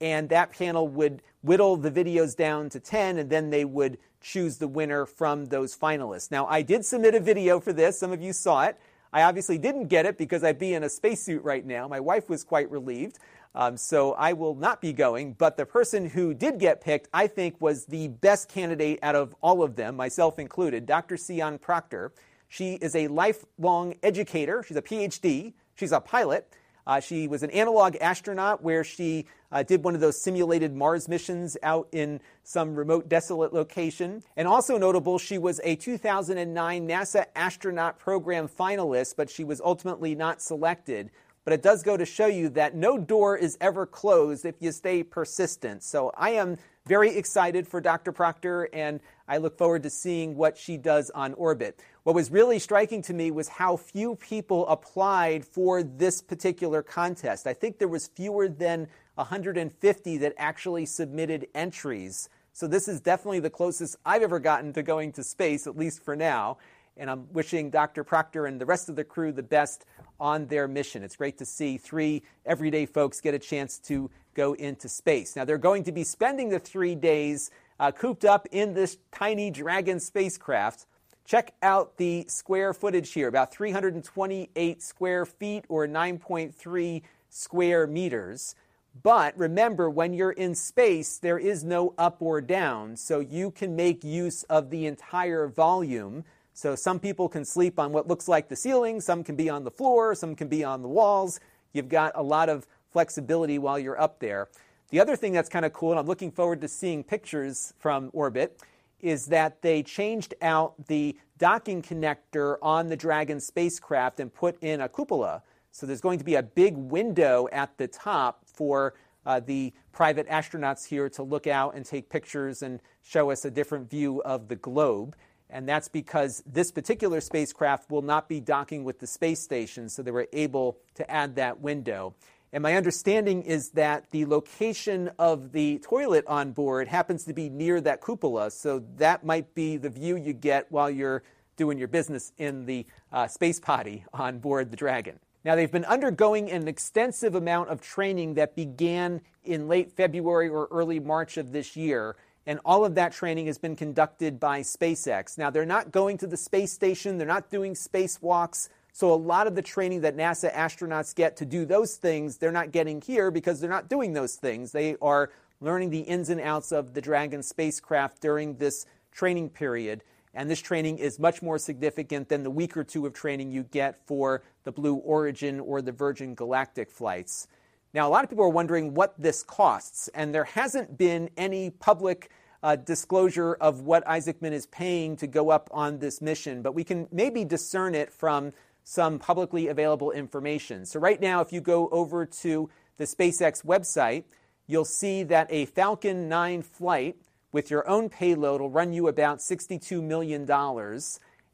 And 0.00 0.28
that 0.28 0.52
panel 0.52 0.88
would 0.88 1.22
whittle 1.42 1.76
the 1.76 1.90
videos 1.90 2.36
down 2.36 2.68
to 2.70 2.80
10, 2.80 3.18
and 3.18 3.30
then 3.30 3.50
they 3.50 3.64
would 3.64 3.98
choose 4.20 4.58
the 4.58 4.68
winner 4.68 5.06
from 5.06 5.46
those 5.46 5.76
finalists. 5.76 6.30
Now, 6.30 6.46
I 6.46 6.62
did 6.62 6.84
submit 6.84 7.14
a 7.14 7.20
video 7.20 7.60
for 7.60 7.72
this. 7.72 7.98
Some 7.98 8.12
of 8.12 8.20
you 8.20 8.32
saw 8.32 8.64
it. 8.64 8.78
I 9.12 9.22
obviously 9.22 9.58
didn't 9.58 9.86
get 9.86 10.06
it 10.06 10.18
because 10.18 10.42
I'd 10.42 10.58
be 10.58 10.74
in 10.74 10.82
a 10.82 10.88
spacesuit 10.88 11.44
right 11.44 11.64
now. 11.64 11.86
My 11.86 12.00
wife 12.00 12.28
was 12.28 12.42
quite 12.42 12.68
relieved. 12.70 13.18
Um, 13.54 13.76
so 13.76 14.12
I 14.12 14.32
will 14.32 14.54
not 14.54 14.80
be 14.80 14.92
going. 14.92 15.34
But 15.34 15.56
the 15.56 15.66
person 15.66 16.08
who 16.08 16.34
did 16.34 16.58
get 16.58 16.80
picked, 16.80 17.08
I 17.12 17.28
think, 17.28 17.60
was 17.60 17.86
the 17.86 18.08
best 18.08 18.48
candidate 18.48 18.98
out 19.02 19.14
of 19.14 19.34
all 19.40 19.62
of 19.62 19.76
them, 19.76 19.96
myself 19.96 20.38
included, 20.38 20.86
Dr. 20.86 21.16
Sian 21.16 21.58
Proctor. 21.58 22.12
She 22.48 22.74
is 22.74 22.94
a 22.94 23.08
lifelong 23.08 23.94
educator. 24.02 24.62
She's 24.62 24.76
a 24.76 24.82
PhD. 24.82 25.54
She's 25.74 25.92
a 25.92 26.00
pilot. 26.00 26.48
Uh, 26.86 27.00
she 27.00 27.28
was 27.28 27.42
an 27.42 27.50
analog 27.50 27.96
astronaut 27.96 28.62
where 28.62 28.84
she 28.84 29.26
uh, 29.50 29.62
did 29.62 29.84
one 29.84 29.94
of 29.94 30.00
those 30.00 30.20
simulated 30.22 30.74
Mars 30.74 31.08
missions 31.08 31.56
out 31.62 31.88
in 31.92 32.20
some 32.42 32.74
remote, 32.74 33.08
desolate 33.08 33.54
location. 33.54 34.22
And 34.36 34.46
also 34.46 34.76
notable, 34.76 35.18
she 35.18 35.38
was 35.38 35.60
a 35.64 35.76
2009 35.76 36.86
NASA 36.86 37.24
astronaut 37.34 37.98
program 37.98 38.48
finalist, 38.48 39.14
but 39.16 39.30
she 39.30 39.44
was 39.44 39.62
ultimately 39.62 40.14
not 40.14 40.42
selected 40.42 41.10
but 41.44 41.52
it 41.52 41.62
does 41.62 41.82
go 41.82 41.96
to 41.96 42.06
show 42.06 42.26
you 42.26 42.48
that 42.50 42.74
no 42.74 42.98
door 42.98 43.36
is 43.36 43.56
ever 43.60 43.86
closed 43.86 44.44
if 44.44 44.56
you 44.60 44.72
stay 44.72 45.02
persistent. 45.02 45.82
So 45.82 46.10
I 46.16 46.30
am 46.30 46.56
very 46.86 47.16
excited 47.16 47.66
for 47.66 47.80
Dr. 47.80 48.12
Proctor, 48.12 48.68
and 48.72 49.00
I 49.28 49.38
look 49.38 49.56
forward 49.56 49.82
to 49.84 49.90
seeing 49.90 50.36
what 50.36 50.56
she 50.56 50.76
does 50.76 51.10
on 51.10 51.34
orbit. 51.34 51.80
What 52.02 52.14
was 52.14 52.30
really 52.30 52.58
striking 52.58 53.00
to 53.02 53.14
me 53.14 53.30
was 53.30 53.48
how 53.48 53.76
few 53.76 54.16
people 54.16 54.66
applied 54.68 55.44
for 55.44 55.82
this 55.82 56.20
particular 56.20 56.82
contest. 56.82 57.46
I 57.46 57.54
think 57.54 57.78
there 57.78 57.88
was 57.88 58.08
fewer 58.08 58.48
than 58.48 58.88
150 59.14 60.18
that 60.18 60.34
actually 60.36 60.86
submitted 60.86 61.46
entries. 61.54 62.28
So 62.52 62.68
this 62.68 62.86
is 62.86 63.00
definitely 63.00 63.40
the 63.40 63.50
closest 63.50 63.96
I've 64.04 64.22
ever 64.22 64.38
gotten 64.38 64.72
to 64.74 64.82
going 64.82 65.12
to 65.12 65.24
space, 65.24 65.66
at 65.66 65.76
least 65.76 66.04
for 66.04 66.14
now. 66.14 66.58
And 66.96 67.10
I'm 67.10 67.26
wishing 67.32 67.70
Dr. 67.70 68.04
Proctor 68.04 68.46
and 68.46 68.60
the 68.60 68.66
rest 68.66 68.88
of 68.88 68.96
the 68.96 69.04
crew 69.04 69.32
the 69.32 69.42
best 69.42 69.84
on 70.20 70.46
their 70.46 70.68
mission. 70.68 71.02
It's 71.02 71.16
great 71.16 71.38
to 71.38 71.44
see 71.44 71.76
three 71.76 72.22
everyday 72.46 72.86
folks 72.86 73.20
get 73.20 73.34
a 73.34 73.38
chance 73.38 73.78
to 73.80 74.10
go 74.34 74.52
into 74.54 74.88
space. 74.88 75.36
Now, 75.36 75.44
they're 75.44 75.58
going 75.58 75.84
to 75.84 75.92
be 75.92 76.04
spending 76.04 76.50
the 76.50 76.58
three 76.58 76.94
days 76.94 77.50
uh, 77.80 77.90
cooped 77.90 78.24
up 78.24 78.46
in 78.52 78.74
this 78.74 78.98
tiny 79.12 79.50
Dragon 79.50 79.98
spacecraft. 79.98 80.86
Check 81.24 81.54
out 81.62 81.96
the 81.96 82.26
square 82.28 82.74
footage 82.74 83.12
here 83.12 83.28
about 83.28 83.52
328 83.52 84.82
square 84.82 85.24
feet 85.24 85.64
or 85.68 85.86
9.3 85.86 87.02
square 87.30 87.86
meters. 87.86 88.54
But 89.02 89.36
remember, 89.36 89.90
when 89.90 90.12
you're 90.12 90.30
in 90.30 90.54
space, 90.54 91.18
there 91.18 91.38
is 91.38 91.64
no 91.64 91.94
up 91.98 92.22
or 92.22 92.40
down, 92.40 92.96
so 92.96 93.18
you 93.18 93.50
can 93.50 93.74
make 93.74 94.04
use 94.04 94.44
of 94.44 94.70
the 94.70 94.86
entire 94.86 95.48
volume. 95.48 96.24
So 96.54 96.76
some 96.76 97.00
people 97.00 97.28
can 97.28 97.44
sleep 97.44 97.80
on 97.80 97.92
what 97.92 98.06
looks 98.06 98.28
like 98.28 98.48
the 98.48 98.54
ceiling, 98.54 99.00
some 99.00 99.24
can 99.24 99.34
be 99.34 99.50
on 99.50 99.64
the 99.64 99.72
floor, 99.72 100.14
some 100.14 100.36
can 100.36 100.46
be 100.46 100.62
on 100.62 100.82
the 100.82 100.88
walls. 100.88 101.40
You've 101.72 101.88
got 101.88 102.12
a 102.14 102.22
lot 102.22 102.48
of 102.48 102.66
flexibility 102.92 103.58
while 103.58 103.76
you're 103.76 104.00
up 104.00 104.20
there. 104.20 104.48
The 104.90 105.00
other 105.00 105.16
thing 105.16 105.32
that's 105.32 105.48
kind 105.48 105.64
of 105.64 105.72
cool, 105.72 105.90
and 105.90 105.98
I'm 105.98 106.06
looking 106.06 106.30
forward 106.30 106.60
to 106.60 106.68
seeing 106.68 107.02
pictures 107.02 107.74
from 107.80 108.10
orbit, 108.12 108.62
is 109.00 109.26
that 109.26 109.62
they 109.62 109.82
changed 109.82 110.34
out 110.40 110.86
the 110.86 111.18
docking 111.38 111.82
connector 111.82 112.56
on 112.62 112.88
the 112.88 112.96
Dragon 112.96 113.40
spacecraft 113.40 114.20
and 114.20 114.32
put 114.32 114.56
in 114.62 114.80
a 114.80 114.88
cupola. 114.88 115.42
So 115.72 115.86
there's 115.86 116.00
going 116.00 116.20
to 116.20 116.24
be 116.24 116.36
a 116.36 116.42
big 116.42 116.76
window 116.76 117.48
at 117.50 117.76
the 117.78 117.88
top 117.88 118.42
for 118.46 118.94
uh, 119.26 119.40
the 119.40 119.72
private 119.90 120.28
astronauts 120.28 120.86
here 120.86 121.08
to 121.10 121.24
look 121.24 121.48
out 121.48 121.74
and 121.74 121.84
take 121.84 122.08
pictures 122.08 122.62
and 122.62 122.78
show 123.02 123.32
us 123.32 123.44
a 123.44 123.50
different 123.50 123.90
view 123.90 124.22
of 124.22 124.46
the 124.46 124.56
globe 124.56 125.16
and 125.54 125.68
that's 125.68 125.88
because 125.88 126.42
this 126.44 126.72
particular 126.72 127.20
spacecraft 127.20 127.88
will 127.88 128.02
not 128.02 128.28
be 128.28 128.40
docking 128.40 128.82
with 128.82 128.98
the 128.98 129.06
space 129.06 129.40
station, 129.40 129.88
so 129.88 130.02
they 130.02 130.10
were 130.10 130.26
able 130.32 130.76
to 130.96 131.08
add 131.08 131.36
that 131.36 131.60
window. 131.60 132.12
And 132.52 132.60
my 132.60 132.74
understanding 132.74 133.42
is 133.42 133.70
that 133.70 134.10
the 134.10 134.26
location 134.26 135.10
of 135.16 135.52
the 135.52 135.78
toilet 135.78 136.24
on 136.26 136.50
board 136.50 136.88
happens 136.88 137.24
to 137.24 137.32
be 137.32 137.48
near 137.48 137.80
that 137.80 138.00
cupola, 138.00 138.50
so 138.50 138.82
that 138.96 139.24
might 139.24 139.54
be 139.54 139.76
the 139.76 139.90
view 139.90 140.16
you 140.16 140.32
get 140.32 140.70
while 140.72 140.90
you're 140.90 141.22
doing 141.56 141.78
your 141.78 141.88
business 141.88 142.32
in 142.36 142.66
the 142.66 142.84
uh, 143.12 143.28
space 143.28 143.60
potty 143.60 144.04
on 144.12 144.40
board 144.40 144.72
the 144.72 144.76
Dragon. 144.76 145.20
Now, 145.44 145.54
they've 145.54 145.70
been 145.70 145.84
undergoing 145.84 146.50
an 146.50 146.66
extensive 146.66 147.36
amount 147.36 147.68
of 147.68 147.80
training 147.80 148.34
that 148.34 148.56
began 148.56 149.20
in 149.44 149.68
late 149.68 149.92
February 149.92 150.48
or 150.48 150.66
early 150.72 150.98
March 150.98 151.36
of 151.36 151.52
this 151.52 151.76
year 151.76 152.16
and 152.46 152.60
all 152.64 152.84
of 152.84 152.94
that 152.94 153.12
training 153.12 153.46
has 153.46 153.58
been 153.58 153.76
conducted 153.76 154.38
by 154.38 154.60
SpaceX. 154.60 155.38
Now, 155.38 155.50
they're 155.50 155.64
not 155.64 155.92
going 155.92 156.18
to 156.18 156.26
the 156.26 156.36
space 156.36 156.72
station, 156.72 157.18
they're 157.18 157.26
not 157.26 157.50
doing 157.50 157.74
spacewalks. 157.74 158.68
So, 158.92 159.12
a 159.12 159.16
lot 159.16 159.46
of 159.46 159.56
the 159.56 159.62
training 159.62 160.02
that 160.02 160.16
NASA 160.16 160.52
astronauts 160.54 161.14
get 161.14 161.36
to 161.38 161.44
do 161.44 161.64
those 161.64 161.96
things, 161.96 162.38
they're 162.38 162.52
not 162.52 162.70
getting 162.70 163.00
here 163.00 163.30
because 163.30 163.60
they're 163.60 163.70
not 163.70 163.88
doing 163.88 164.12
those 164.12 164.36
things. 164.36 164.72
They 164.72 164.96
are 165.02 165.30
learning 165.60 165.90
the 165.90 166.00
ins 166.00 166.30
and 166.30 166.40
outs 166.40 166.70
of 166.70 166.94
the 166.94 167.00
Dragon 167.00 167.42
spacecraft 167.42 168.20
during 168.20 168.56
this 168.56 168.86
training 169.10 169.50
period. 169.50 170.02
And 170.34 170.50
this 170.50 170.60
training 170.60 170.98
is 170.98 171.18
much 171.18 171.42
more 171.42 171.58
significant 171.58 172.28
than 172.28 172.42
the 172.42 172.50
week 172.50 172.76
or 172.76 172.84
two 172.84 173.06
of 173.06 173.14
training 173.14 173.52
you 173.52 173.62
get 173.62 174.04
for 174.06 174.42
the 174.64 174.72
Blue 174.72 174.96
Origin 174.96 175.60
or 175.60 175.80
the 175.80 175.92
Virgin 175.92 176.34
Galactic 176.34 176.90
flights. 176.90 177.46
Now, 177.94 178.08
a 178.08 178.10
lot 178.10 178.24
of 178.24 178.30
people 178.30 178.44
are 178.44 178.50
wondering 178.50 178.92
what 178.92 179.14
this 179.16 179.44
costs, 179.44 180.08
and 180.08 180.34
there 180.34 180.42
hasn't 180.42 180.98
been 180.98 181.30
any 181.36 181.70
public 181.70 182.28
uh, 182.60 182.74
disclosure 182.74 183.54
of 183.54 183.82
what 183.82 184.04
Isaacman 184.04 184.50
is 184.50 184.66
paying 184.66 185.16
to 185.18 185.28
go 185.28 185.50
up 185.50 185.70
on 185.70 186.00
this 186.00 186.20
mission, 186.20 186.60
but 186.60 186.74
we 186.74 186.82
can 186.82 187.06
maybe 187.12 187.44
discern 187.44 187.94
it 187.94 188.12
from 188.12 188.52
some 188.82 189.20
publicly 189.20 189.68
available 189.68 190.10
information. 190.10 190.84
So, 190.84 190.98
right 190.98 191.20
now, 191.20 191.40
if 191.40 191.52
you 191.52 191.60
go 191.60 191.88
over 191.90 192.26
to 192.26 192.68
the 192.96 193.04
SpaceX 193.04 193.64
website, 193.64 194.24
you'll 194.66 194.84
see 194.84 195.22
that 195.22 195.46
a 195.50 195.66
Falcon 195.66 196.28
9 196.28 196.62
flight 196.62 197.16
with 197.52 197.70
your 197.70 197.88
own 197.88 198.08
payload 198.08 198.60
will 198.60 198.70
run 198.70 198.92
you 198.92 199.06
about 199.06 199.38
$62 199.38 200.02
million, 200.02 200.50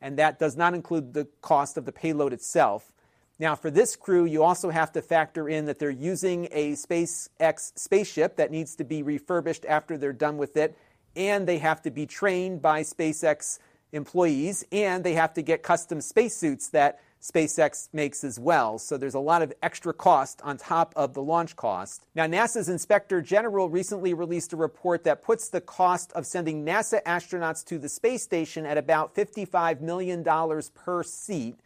and 0.01 0.19
that 0.19 0.39
does 0.39 0.57
not 0.57 0.73
include 0.73 1.13
the 1.13 1.29
cost 1.43 1.77
of 1.77 1.85
the 1.85 1.93
payload 1.93 2.33
itself. 2.33 2.95
Now, 3.41 3.55
for 3.57 3.71
this 3.71 3.97
crew, 3.97 4.27
you 4.27 4.43
also 4.43 4.69
have 4.69 4.93
to 4.93 5.01
factor 5.01 5.49
in 5.49 5.65
that 5.65 5.79
they're 5.79 5.89
using 5.89 6.47
a 6.53 6.73
SpaceX 6.73 7.73
spaceship 7.75 8.37
that 8.37 8.51
needs 8.51 8.77
to 8.77 8.85
be 8.85 9.03
refurbished 9.03 9.65
after 9.65 9.97
they're 9.97 10.13
done 10.13 10.37
with 10.37 10.59
it, 10.59 10.77
and 11.17 11.49
they 11.49 11.57
have 11.57 11.81
to 11.83 11.91
be 11.91 12.05
trained 12.05 12.61
by 12.61 12.83
SpaceX 12.83 13.59
employees, 13.93 14.67
and 14.71 15.05
they 15.05 15.15
have 15.15 15.33
to 15.33 15.43
get 15.43 15.63
custom 15.63 16.03
spacesuits 16.03 16.69
that 16.69 17.01
SpaceX 17.23 17.89
makes 17.95 18.25
as 18.25 18.39
well. 18.39 18.79
So 18.79 18.99
there's 18.99 19.15
a 19.15 19.19
lot 19.19 19.41
of 19.41 19.55
extra 19.63 19.95
cost 19.95 20.43
on 20.43 20.59
top 20.59 20.93
of 20.95 21.15
the 21.15 21.23
launch 21.23 21.57
cost. 21.57 22.05
Now, 22.15 22.27
NASA's 22.27 22.69
Inspector 22.69 23.23
General 23.23 23.71
recently 23.71 24.13
released 24.13 24.53
a 24.53 24.57
report 24.57 25.05
that 25.05 25.23
puts 25.23 25.49
the 25.49 25.63
cost 25.63 26.13
of 26.13 26.27
sending 26.27 26.63
NASA 26.63 27.03
astronauts 27.05 27.65
to 27.67 27.79
the 27.79 27.89
space 27.89 28.23
station 28.23 28.67
at 28.67 28.77
about 28.77 29.15
$55 29.15 29.81
million 29.81 30.23
per 30.75 31.03
seat. 31.03 31.59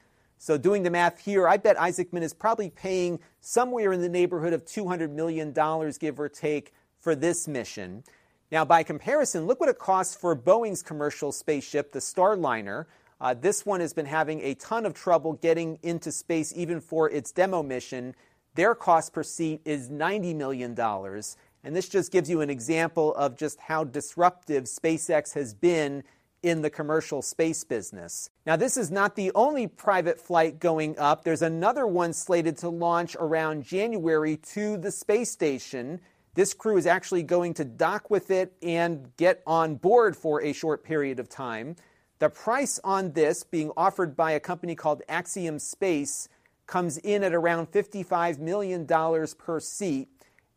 So, 0.44 0.58
doing 0.58 0.82
the 0.82 0.90
math 0.90 1.20
here, 1.20 1.48
I 1.48 1.56
bet 1.56 1.78
Isaacman 1.78 2.20
is 2.20 2.34
probably 2.34 2.68
paying 2.68 3.18
somewhere 3.40 3.94
in 3.94 4.02
the 4.02 4.10
neighborhood 4.10 4.52
of 4.52 4.66
$200 4.66 5.08
million, 5.08 5.54
give 5.98 6.20
or 6.20 6.28
take, 6.28 6.74
for 7.00 7.14
this 7.14 7.48
mission. 7.48 8.04
Now, 8.52 8.66
by 8.66 8.82
comparison, 8.82 9.46
look 9.46 9.58
what 9.58 9.70
it 9.70 9.78
costs 9.78 10.14
for 10.14 10.36
Boeing's 10.36 10.82
commercial 10.82 11.32
spaceship, 11.32 11.92
the 11.92 11.98
Starliner. 11.98 12.84
Uh, 13.22 13.32
this 13.32 13.64
one 13.64 13.80
has 13.80 13.94
been 13.94 14.04
having 14.04 14.42
a 14.42 14.52
ton 14.56 14.84
of 14.84 14.92
trouble 14.92 15.32
getting 15.32 15.78
into 15.82 16.12
space, 16.12 16.52
even 16.54 16.78
for 16.78 17.08
its 17.08 17.32
demo 17.32 17.62
mission. 17.62 18.14
Their 18.54 18.74
cost 18.74 19.14
per 19.14 19.22
seat 19.22 19.62
is 19.64 19.88
$90 19.88 20.36
million. 20.36 20.78
And 20.78 21.74
this 21.74 21.88
just 21.88 22.12
gives 22.12 22.28
you 22.28 22.42
an 22.42 22.50
example 22.50 23.14
of 23.14 23.34
just 23.34 23.60
how 23.60 23.84
disruptive 23.84 24.64
SpaceX 24.64 25.32
has 25.32 25.54
been 25.54 26.04
in 26.44 26.60
the 26.60 26.68
commercial 26.68 27.22
space 27.22 27.64
business. 27.64 28.28
Now, 28.44 28.56
this 28.56 28.76
is 28.76 28.90
not 28.90 29.16
the 29.16 29.32
only 29.34 29.66
private 29.66 30.20
flight 30.20 30.60
going 30.60 30.98
up. 30.98 31.24
There's 31.24 31.40
another 31.40 31.86
one 31.86 32.12
slated 32.12 32.58
to 32.58 32.68
launch 32.68 33.16
around 33.18 33.64
January 33.64 34.36
to 34.52 34.76
the 34.76 34.90
space 34.90 35.30
station. 35.30 36.00
This 36.34 36.52
crew 36.52 36.76
is 36.76 36.86
actually 36.86 37.22
going 37.22 37.54
to 37.54 37.64
dock 37.64 38.10
with 38.10 38.30
it 38.30 38.52
and 38.62 39.10
get 39.16 39.42
on 39.46 39.76
board 39.76 40.16
for 40.16 40.42
a 40.42 40.52
short 40.52 40.84
period 40.84 41.18
of 41.18 41.30
time. 41.30 41.76
The 42.18 42.28
price 42.28 42.78
on 42.84 43.12
this, 43.12 43.42
being 43.42 43.72
offered 43.74 44.14
by 44.14 44.32
a 44.32 44.40
company 44.40 44.74
called 44.74 45.02
Axiom 45.08 45.58
Space, 45.58 46.28
comes 46.66 46.98
in 46.98 47.24
at 47.24 47.32
around 47.32 47.72
$55 47.72 48.38
million 48.38 48.86
per 48.86 49.60
seat. 49.60 50.08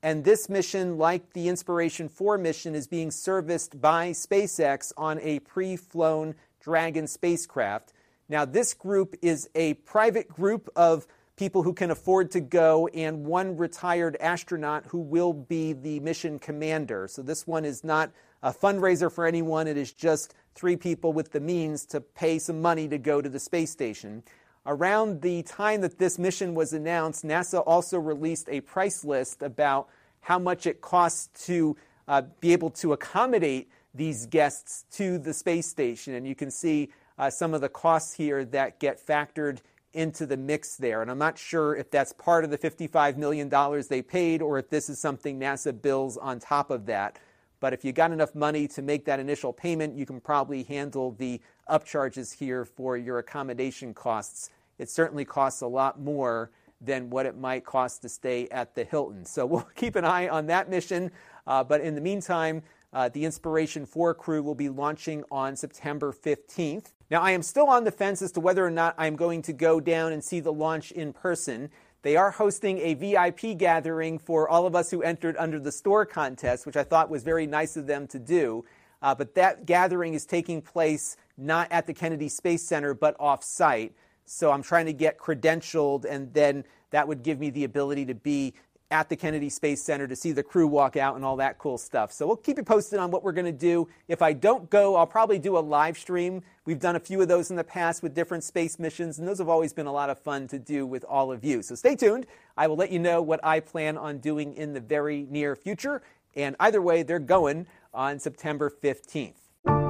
And 0.04 0.24
this 0.24 0.48
mission, 0.48 0.98
like 0.98 1.34
the 1.34 1.48
Inspiration 1.48 2.08
4 2.08 2.38
mission, 2.38 2.75
is 2.75 2.88
being 2.88 3.10
serviced 3.10 3.82
by 3.82 4.12
SpaceX 4.12 4.94
on 4.96 5.20
a 5.22 5.39
pre 5.39 5.75
flown 5.75 6.36
Dragon 6.60 7.08
spacecraft. 7.08 7.94
Now, 8.30 8.46
this 8.46 8.74
group 8.74 9.16
is 9.22 9.50
a 9.56 9.75
private 9.75 10.27
group 10.27 10.70
of 10.75 11.08
people 11.38 11.63
who 11.63 11.74
can 11.74 11.92
afford 11.92 12.32
to 12.32 12.42
go, 12.42 12.88
and 12.88 13.25
one 13.25 13.56
retired 13.58 14.18
astronaut 14.18 14.86
who 14.88 15.00
will 15.00 15.34
be 15.34 15.74
the 15.74 16.00
mission 16.01 16.38
commander. 16.38 17.08
So, 17.08 17.22
this 17.22 17.48
one 17.48 17.66
is 17.66 17.84
not 17.84 18.12
a 18.44 18.54
fundraiser 18.54 19.12
for 19.12 19.25
anyone, 19.25 19.68
it 19.68 19.77
is 19.77 19.94
just 19.94 20.36
three 20.54 20.75
people 20.75 21.13
with 21.13 21.32
the 21.32 21.39
means 21.39 21.86
to 21.88 22.01
pay 22.01 22.38
some 22.38 22.62
money 22.62 22.88
to 22.88 22.98
go 22.98 23.22
to 23.22 23.30
the 23.30 23.39
space 23.39 23.72
station. 23.72 24.24
Around 24.69 25.21
the 25.21 25.43
time 25.43 25.79
that 25.79 25.97
this 25.97 26.19
mission 26.19 26.53
was 26.53 26.74
announced, 26.74 27.24
NASA 27.24 27.63
also 27.65 27.97
released 27.97 28.50
a 28.50 28.59
price 28.59 29.05
list 29.05 29.41
about 29.41 29.88
how 30.19 30.38
much 30.38 30.67
it 30.67 30.81
costs 30.81 31.45
to 31.45 31.77
uh, 32.09 32.24
be 32.41 32.51
able 32.51 32.69
to 32.71 32.91
accommodate 32.91 33.71
these 33.95 34.25
guests 34.25 34.83
to 34.91 35.19
the 35.19 35.33
space 35.33 35.67
station. 35.67 36.15
And 36.15 36.27
you 36.27 36.36
can 36.36 36.51
see 36.51 36.89
uh, 37.17 37.29
some 37.29 37.53
of 37.53 37.62
the 37.62 37.69
costs 37.69 38.13
here 38.13 38.43
that 38.43 38.81
get 38.81 39.00
factored 39.00 39.59
into 39.93 40.25
the 40.25 40.36
mix 40.36 40.75
there. 40.75 41.01
And 41.01 41.09
I'm 41.09 41.17
not 41.17 41.38
sure 41.38 41.74
if 41.74 41.89
that's 41.89 42.12
part 42.12 42.43
of 42.43 42.50
the 42.50 42.57
$55 42.57 43.15
million 43.15 43.50
they 43.89 44.01
paid 44.01 44.41
or 44.41 44.59
if 44.59 44.69
this 44.69 44.89
is 44.89 45.00
something 45.00 45.39
NASA 45.39 45.81
bills 45.81 46.17
on 46.17 46.39
top 46.39 46.71
of 46.71 46.86
that. 46.88 47.19
But 47.62 47.71
if 47.71 47.86
you 47.86 47.93
got 47.93 48.12
enough 48.12 48.36
money 48.36 48.67
to 48.67 48.82
make 48.82 49.06
that 49.06 49.21
initial 49.21 49.53
payment, 49.53 49.95
you 49.95 50.06
can 50.06 50.19
probably 50.19 50.63
handle 50.63 51.12
the 51.12 51.39
upcharges 51.69 52.38
here 52.38 52.65
for 52.65 52.97
your 52.97 53.17
accommodation 53.19 53.93
costs 53.93 54.51
it 54.80 54.90
certainly 54.90 55.26
costs 55.26 55.62
a 55.62 55.68
lot 55.68 56.00
more 56.00 56.52
than 56.80 57.10
what 57.10 57.26
it 57.26 57.38
might 57.38 57.66
cost 57.66 58.02
to 58.04 58.10
stay 58.10 58.48
at 58.50 58.76
the 58.76 58.84
Hilton. 58.84 59.26
So 59.26 59.46
we'll 59.46 59.62
keep 59.76 59.96
an 59.96 60.06
eye 60.06 60.28
on 60.28 60.48
that 60.48 60.70
mission. 60.70 61.12
Uh, 61.46 61.63
but 61.63 61.82
in 61.82 61.96
the 61.96 62.02
meantime, 62.02 62.62
uh, 62.94 63.10
the 63.10 63.26
Inspiration 63.26 63.86
4 63.86 64.13
crew 64.13 64.42
will 64.42 64.56
be 64.56 64.70
launching 64.70 65.24
on 65.32 65.56
September 65.56 66.13
15th. 66.13 66.94
Now, 67.10 67.22
I 67.22 67.32
am 67.32 67.42
still 67.42 67.68
on 67.68 67.84
the 67.84 67.92
fence 67.92 68.22
as 68.22 68.32
to 68.34 68.40
whether 68.40 68.66
or 68.66 68.72
not 68.72 68.96
I'm 68.98 69.16
going 69.16 69.42
to 69.44 69.54
go 69.54 69.80
down 69.80 70.13
and 70.13 70.24
see 70.24 70.40
the 70.40 70.54
launch 70.54 70.92
in 70.92 71.13
person. 71.13 71.70
They 72.02 72.16
are 72.16 72.32
hosting 72.32 72.80
a 72.80 72.94
VIP 72.94 73.58
gathering 73.58 74.20
for 74.20 74.48
all 74.48 74.66
of 74.66 74.76
us 74.76 74.92
who 74.92 75.02
entered 75.02 75.36
under 75.38 75.60
the 75.60 75.72
store 75.72 76.06
contest, 76.06 76.66
which 76.66 76.78
I 76.78 76.84
thought 76.84 77.10
was 77.10 77.24
very 77.24 77.48
nice 77.48 77.76
of 77.76 77.88
them 77.88 78.08
to 78.08 78.20
do. 78.20 78.66
Uh, 79.02 79.13
but 79.13 79.36
that 79.36 79.66
gathering 79.66 80.13
is 80.13 80.26
taking 80.26 80.62
place 80.62 81.18
not 81.38 81.72
at 81.72 81.88
the 81.88 81.94
Kennedy 81.94 82.30
Space 82.30 82.63
Center, 82.63 82.94
but 82.94 83.16
off 83.20 83.44
site. 83.44 83.94
So 84.30 84.52
I'm 84.52 84.62
trying 84.62 84.86
to 84.88 84.94
get 84.94 85.18
credentialed, 85.18 86.06
and 86.06 86.34
then 86.34 86.66
that 86.92 87.08
would 87.08 87.24
give 87.24 87.40
me 87.40 87.50
the 87.50 87.63
ability 87.63 88.06
to 88.06 88.13
be 88.13 88.54
at 88.90 89.10
the 89.10 89.16
Kennedy 89.16 89.50
Space 89.50 89.82
Center 89.82 90.08
to 90.08 90.16
see 90.16 90.32
the 90.32 90.44
crew 90.44 90.68
walk 90.68 90.96
out 90.96 91.16
and 91.16 91.26
all 91.26 91.36
that 91.38 91.58
cool 91.58 91.78
stuff. 91.78 92.12
So 92.12 92.26
we'll 92.26 92.38
keep 92.38 92.58
you 92.58 92.63
posted 92.63 93.00
on 93.00 93.12
what 93.12 93.24
we're 93.24 93.34
going 93.34 93.46
to 93.46 93.52
do. 93.52 93.88
If 94.08 94.22
I 94.22 94.34
don't 94.34 94.70
go, 94.70 94.96
I'll 94.96 95.08
probably 95.08 95.40
do 95.40 95.58
a 95.58 95.60
live 95.60 95.98
stream. 95.98 96.42
We've 96.66 96.80
done 96.80 96.96
a 96.96 97.00
few 97.00 97.22
of 97.22 97.28
those 97.28 97.50
in 97.50 97.58
the 97.58 97.63
past 97.63 98.02
with 98.02 98.13
different 98.13 98.44
space 98.44 98.80
missions, 98.80 99.20
and 99.20 99.28
those 99.28 99.40
have 99.40 99.50
always 99.50 99.74
been 99.74 99.88
a 99.88 99.92
lot 99.92 100.10
of 100.10 100.20
fun 100.20 100.48
to 100.50 100.60
do 100.60 100.86
with 100.86 101.04
all 101.06 101.32
of 101.32 101.44
you. 101.44 101.62
So 101.62 101.76
stay 101.76 101.96
tuned. 101.96 102.28
I 102.56 102.68
will 102.68 102.78
let 102.78 102.92
you 102.92 103.00
know 103.00 103.22
what 103.22 103.40
I 103.44 103.60
plan 103.60 103.98
on 103.98 104.20
doing 104.20 104.54
in 104.56 104.74
the 104.74 104.82
very 104.82 105.28
near 105.30 105.56
future. 105.56 106.02
And 106.36 106.56
either 106.60 106.82
way, 106.82 107.04
they're 107.04 107.20
going 107.20 107.68
on 107.94 108.20
September 108.20 108.70
15th. 108.70 109.34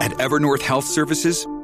At 0.02 0.12
Evernorth 0.14 0.62
Health 0.62 0.86
Services, 0.86 1.46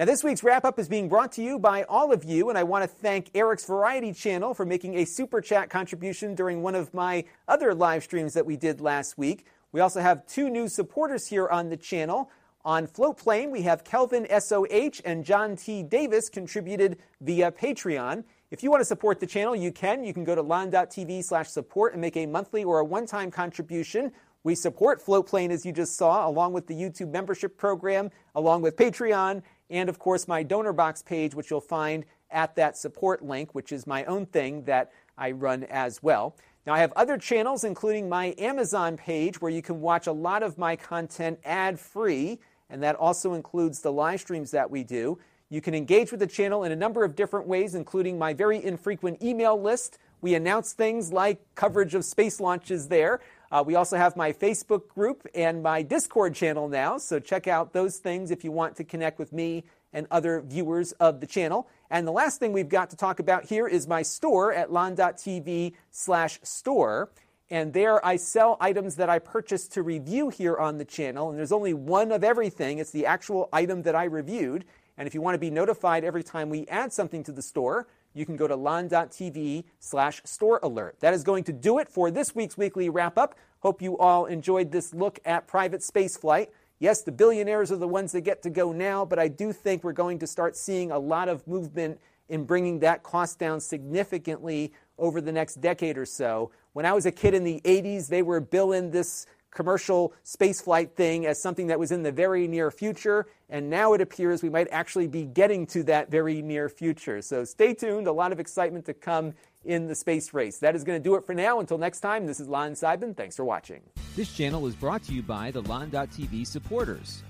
Now, 0.00 0.06
this 0.06 0.24
week's 0.24 0.42
wrap 0.42 0.64
up 0.64 0.78
is 0.78 0.88
being 0.88 1.10
brought 1.10 1.32
to 1.32 1.42
you 1.42 1.58
by 1.58 1.82
all 1.82 2.10
of 2.10 2.24
you, 2.24 2.48
and 2.48 2.56
I 2.56 2.62
want 2.62 2.84
to 2.84 2.88
thank 2.88 3.30
Eric's 3.34 3.66
Variety 3.66 4.14
Channel 4.14 4.54
for 4.54 4.64
making 4.64 4.94
a 4.94 5.04
super 5.04 5.42
chat 5.42 5.68
contribution 5.68 6.34
during 6.34 6.62
one 6.62 6.74
of 6.74 6.94
my 6.94 7.26
other 7.46 7.74
live 7.74 8.02
streams 8.02 8.32
that 8.32 8.46
we 8.46 8.56
did 8.56 8.80
last 8.80 9.18
week. 9.18 9.44
We 9.72 9.80
also 9.82 10.00
have 10.00 10.26
two 10.26 10.48
new 10.48 10.68
supporters 10.68 11.26
here 11.26 11.46
on 11.48 11.68
the 11.68 11.76
channel. 11.76 12.30
On 12.64 12.86
Floatplane, 12.86 13.50
we 13.50 13.60
have 13.64 13.84
Kelvin 13.84 14.26
SOH 14.30 15.02
and 15.04 15.22
John 15.22 15.54
T. 15.54 15.82
Davis 15.82 16.30
contributed 16.30 16.96
via 17.20 17.52
Patreon. 17.52 18.24
If 18.50 18.62
you 18.62 18.70
want 18.70 18.80
to 18.80 18.86
support 18.86 19.20
the 19.20 19.26
channel, 19.26 19.54
you 19.54 19.70
can. 19.70 20.02
You 20.02 20.14
can 20.14 20.24
go 20.24 20.34
to 20.34 20.40
lon.tv 20.40 21.24
slash 21.24 21.50
support 21.50 21.92
and 21.92 22.00
make 22.00 22.16
a 22.16 22.24
monthly 22.24 22.64
or 22.64 22.78
a 22.78 22.84
one 22.86 23.04
time 23.04 23.30
contribution. 23.30 24.12
We 24.44 24.54
support 24.54 25.04
Floatplane, 25.04 25.50
as 25.50 25.66
you 25.66 25.72
just 25.72 25.96
saw, 25.96 26.26
along 26.26 26.54
with 26.54 26.66
the 26.66 26.74
YouTube 26.74 27.10
membership 27.10 27.58
program, 27.58 28.10
along 28.34 28.62
with 28.62 28.74
Patreon, 28.76 29.42
and 29.70 29.88
of 29.88 29.98
course 29.98 30.28
my 30.28 30.42
donor 30.42 30.72
box 30.72 31.02
page, 31.02 31.34
which 31.34 31.50
you'll 31.50 31.60
find 31.60 32.04
at 32.30 32.54
that 32.56 32.76
support 32.76 33.24
link, 33.24 33.54
which 33.54 33.72
is 33.72 33.86
my 33.86 34.04
own 34.04 34.26
thing 34.26 34.64
that 34.64 34.92
I 35.16 35.30
run 35.30 35.64
as 35.64 36.02
well. 36.02 36.36
Now, 36.66 36.74
I 36.74 36.80
have 36.80 36.92
other 36.94 37.16
channels, 37.16 37.64
including 37.64 38.08
my 38.08 38.34
Amazon 38.38 38.96
page, 38.96 39.40
where 39.40 39.50
you 39.50 39.62
can 39.62 39.80
watch 39.80 40.06
a 40.06 40.12
lot 40.12 40.42
of 40.42 40.58
my 40.58 40.76
content 40.76 41.38
ad 41.44 41.80
free, 41.80 42.38
and 42.68 42.82
that 42.82 42.96
also 42.96 43.32
includes 43.32 43.80
the 43.80 43.90
live 43.90 44.20
streams 44.20 44.50
that 44.50 44.70
we 44.70 44.84
do. 44.84 45.18
You 45.48 45.60
can 45.60 45.74
engage 45.74 46.10
with 46.10 46.20
the 46.20 46.26
channel 46.26 46.64
in 46.64 46.70
a 46.70 46.76
number 46.76 47.02
of 47.02 47.16
different 47.16 47.46
ways, 47.46 47.74
including 47.74 48.18
my 48.18 48.34
very 48.34 48.62
infrequent 48.62 49.22
email 49.22 49.60
list. 49.60 49.98
We 50.20 50.34
announce 50.34 50.74
things 50.74 51.12
like 51.12 51.40
coverage 51.54 51.94
of 51.94 52.04
space 52.04 52.40
launches 52.40 52.88
there. 52.88 53.20
Uh, 53.50 53.64
we 53.66 53.74
also 53.74 53.96
have 53.96 54.16
my 54.16 54.32
Facebook 54.32 54.88
group 54.88 55.26
and 55.34 55.62
my 55.62 55.82
Discord 55.82 56.34
channel 56.34 56.68
now, 56.68 56.98
so 56.98 57.18
check 57.18 57.48
out 57.48 57.72
those 57.72 57.96
things 57.96 58.30
if 58.30 58.44
you 58.44 58.52
want 58.52 58.76
to 58.76 58.84
connect 58.84 59.18
with 59.18 59.32
me 59.32 59.64
and 59.92 60.06
other 60.10 60.40
viewers 60.40 60.92
of 60.92 61.20
the 61.20 61.26
channel. 61.26 61.68
And 61.90 62.06
the 62.06 62.12
last 62.12 62.38
thing 62.38 62.52
we've 62.52 62.68
got 62.68 62.90
to 62.90 62.96
talk 62.96 63.18
about 63.18 63.46
here 63.46 63.66
is 63.66 63.88
my 63.88 64.02
store 64.02 64.52
at 64.52 64.72
lon.tv 64.72 65.74
slash 65.90 66.38
store. 66.44 67.10
And 67.50 67.72
there 67.72 68.04
I 68.06 68.14
sell 68.14 68.56
items 68.60 68.94
that 68.96 69.08
I 69.08 69.18
purchase 69.18 69.66
to 69.68 69.82
review 69.82 70.28
here 70.28 70.56
on 70.56 70.78
the 70.78 70.84
channel. 70.84 71.30
And 71.30 71.38
there's 71.38 71.50
only 71.50 71.74
one 71.74 72.12
of 72.12 72.22
everything. 72.22 72.78
It's 72.78 72.92
the 72.92 73.06
actual 73.06 73.48
item 73.52 73.82
that 73.82 73.96
I 73.96 74.04
reviewed. 74.04 74.64
And 74.96 75.08
if 75.08 75.14
you 75.14 75.20
want 75.20 75.34
to 75.34 75.40
be 75.40 75.50
notified 75.50 76.04
every 76.04 76.22
time 76.22 76.50
we 76.50 76.68
add 76.68 76.92
something 76.92 77.24
to 77.24 77.32
the 77.32 77.42
store, 77.42 77.88
you 78.14 78.26
can 78.26 78.36
go 78.36 78.46
to 78.46 78.56
lon.tv 78.56 79.64
slash 79.78 80.20
store 80.24 80.60
alert. 80.62 80.96
That 81.00 81.14
is 81.14 81.22
going 81.22 81.44
to 81.44 81.52
do 81.52 81.78
it 81.78 81.88
for 81.88 82.10
this 82.10 82.34
week's 82.34 82.56
weekly 82.56 82.88
wrap 82.88 83.18
up. 83.18 83.36
Hope 83.60 83.82
you 83.82 83.98
all 83.98 84.26
enjoyed 84.26 84.72
this 84.72 84.94
look 84.94 85.18
at 85.24 85.46
private 85.46 85.82
space 85.82 86.16
flight. 86.16 86.50
Yes, 86.78 87.02
the 87.02 87.12
billionaires 87.12 87.70
are 87.70 87.76
the 87.76 87.86
ones 87.86 88.12
that 88.12 88.22
get 88.22 88.42
to 88.42 88.50
go 88.50 88.72
now, 88.72 89.04
but 89.04 89.18
I 89.18 89.28
do 89.28 89.52
think 89.52 89.84
we're 89.84 89.92
going 89.92 90.18
to 90.20 90.26
start 90.26 90.56
seeing 90.56 90.90
a 90.90 90.98
lot 90.98 91.28
of 91.28 91.46
movement 91.46 92.00
in 92.30 92.44
bringing 92.44 92.78
that 92.78 93.02
cost 93.02 93.38
down 93.38 93.60
significantly 93.60 94.72
over 94.96 95.20
the 95.20 95.32
next 95.32 95.60
decade 95.60 95.98
or 95.98 96.06
so. 96.06 96.50
When 96.72 96.86
I 96.86 96.92
was 96.92 97.04
a 97.04 97.12
kid 97.12 97.34
in 97.34 97.44
the 97.44 97.60
80s, 97.64 98.08
they 98.08 98.22
were 98.22 98.40
billing 98.40 98.90
this 98.90 99.26
commercial 99.50 100.12
spaceflight 100.24 100.92
thing 100.92 101.26
as 101.26 101.40
something 101.40 101.66
that 101.68 101.78
was 101.78 101.90
in 101.92 102.02
the 102.02 102.12
very 102.12 102.46
near 102.46 102.70
future, 102.70 103.26
and 103.48 103.68
now 103.68 103.92
it 103.92 104.00
appears 104.00 104.42
we 104.42 104.48
might 104.48 104.68
actually 104.70 105.08
be 105.08 105.24
getting 105.24 105.66
to 105.66 105.82
that 105.84 106.10
very 106.10 106.40
near 106.42 106.68
future. 106.68 107.20
So 107.20 107.44
stay 107.44 107.74
tuned, 107.74 108.06
a 108.06 108.12
lot 108.12 108.32
of 108.32 108.40
excitement 108.40 108.84
to 108.86 108.94
come 108.94 109.34
in 109.64 109.86
the 109.86 109.94
space 109.94 110.32
race. 110.32 110.58
That 110.58 110.74
is 110.74 110.84
going 110.84 111.00
to 111.00 111.02
do 111.02 111.16
it 111.16 111.24
for 111.24 111.34
now. 111.34 111.60
Until 111.60 111.78
next 111.78 112.00
time, 112.00 112.26
this 112.26 112.40
is 112.40 112.48
Lon 112.48 112.72
Seidman. 112.72 113.16
Thanks 113.16 113.36
for 113.36 113.44
watching. 113.44 113.82
This 114.16 114.32
channel 114.32 114.66
is 114.66 114.74
brought 114.74 115.02
to 115.04 115.12
you 115.12 115.22
by 115.22 115.50
the 115.50 115.62
Lon.TV 115.62 116.46
supporters, 116.46 117.22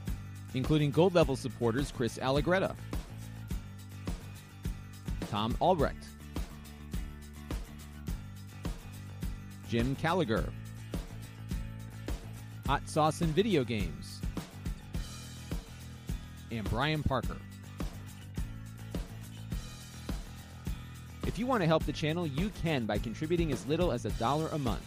including 0.55 0.91
gold 0.91 1.15
level 1.15 1.37
supporters 1.37 1.91
Chris 1.91 2.19
Allegretta, 2.19 2.75
Tom 5.31 5.57
Albrecht, 5.61 6.05
Jim 9.69 9.95
Callagher, 9.97 10.53
Hot 12.71 12.89
Sauce 12.89 13.21
and 13.21 13.31
Video 13.31 13.65
Games, 13.65 14.21
and 16.53 16.71
Brian 16.71 17.03
Parker. 17.03 17.37
If 21.27 21.37
you 21.37 21.47
want 21.47 21.63
to 21.63 21.67
help 21.67 21.85
the 21.85 21.93
channel, 21.93 22.29
you 22.29 22.49
can 22.63 22.87
by 22.87 22.99
contributing 22.99 23.51
as 23.51 23.67
little 23.67 23.91
as 23.91 24.05
a 24.05 24.11
dollar 24.11 24.47
a 24.53 24.59
month. 24.59 24.87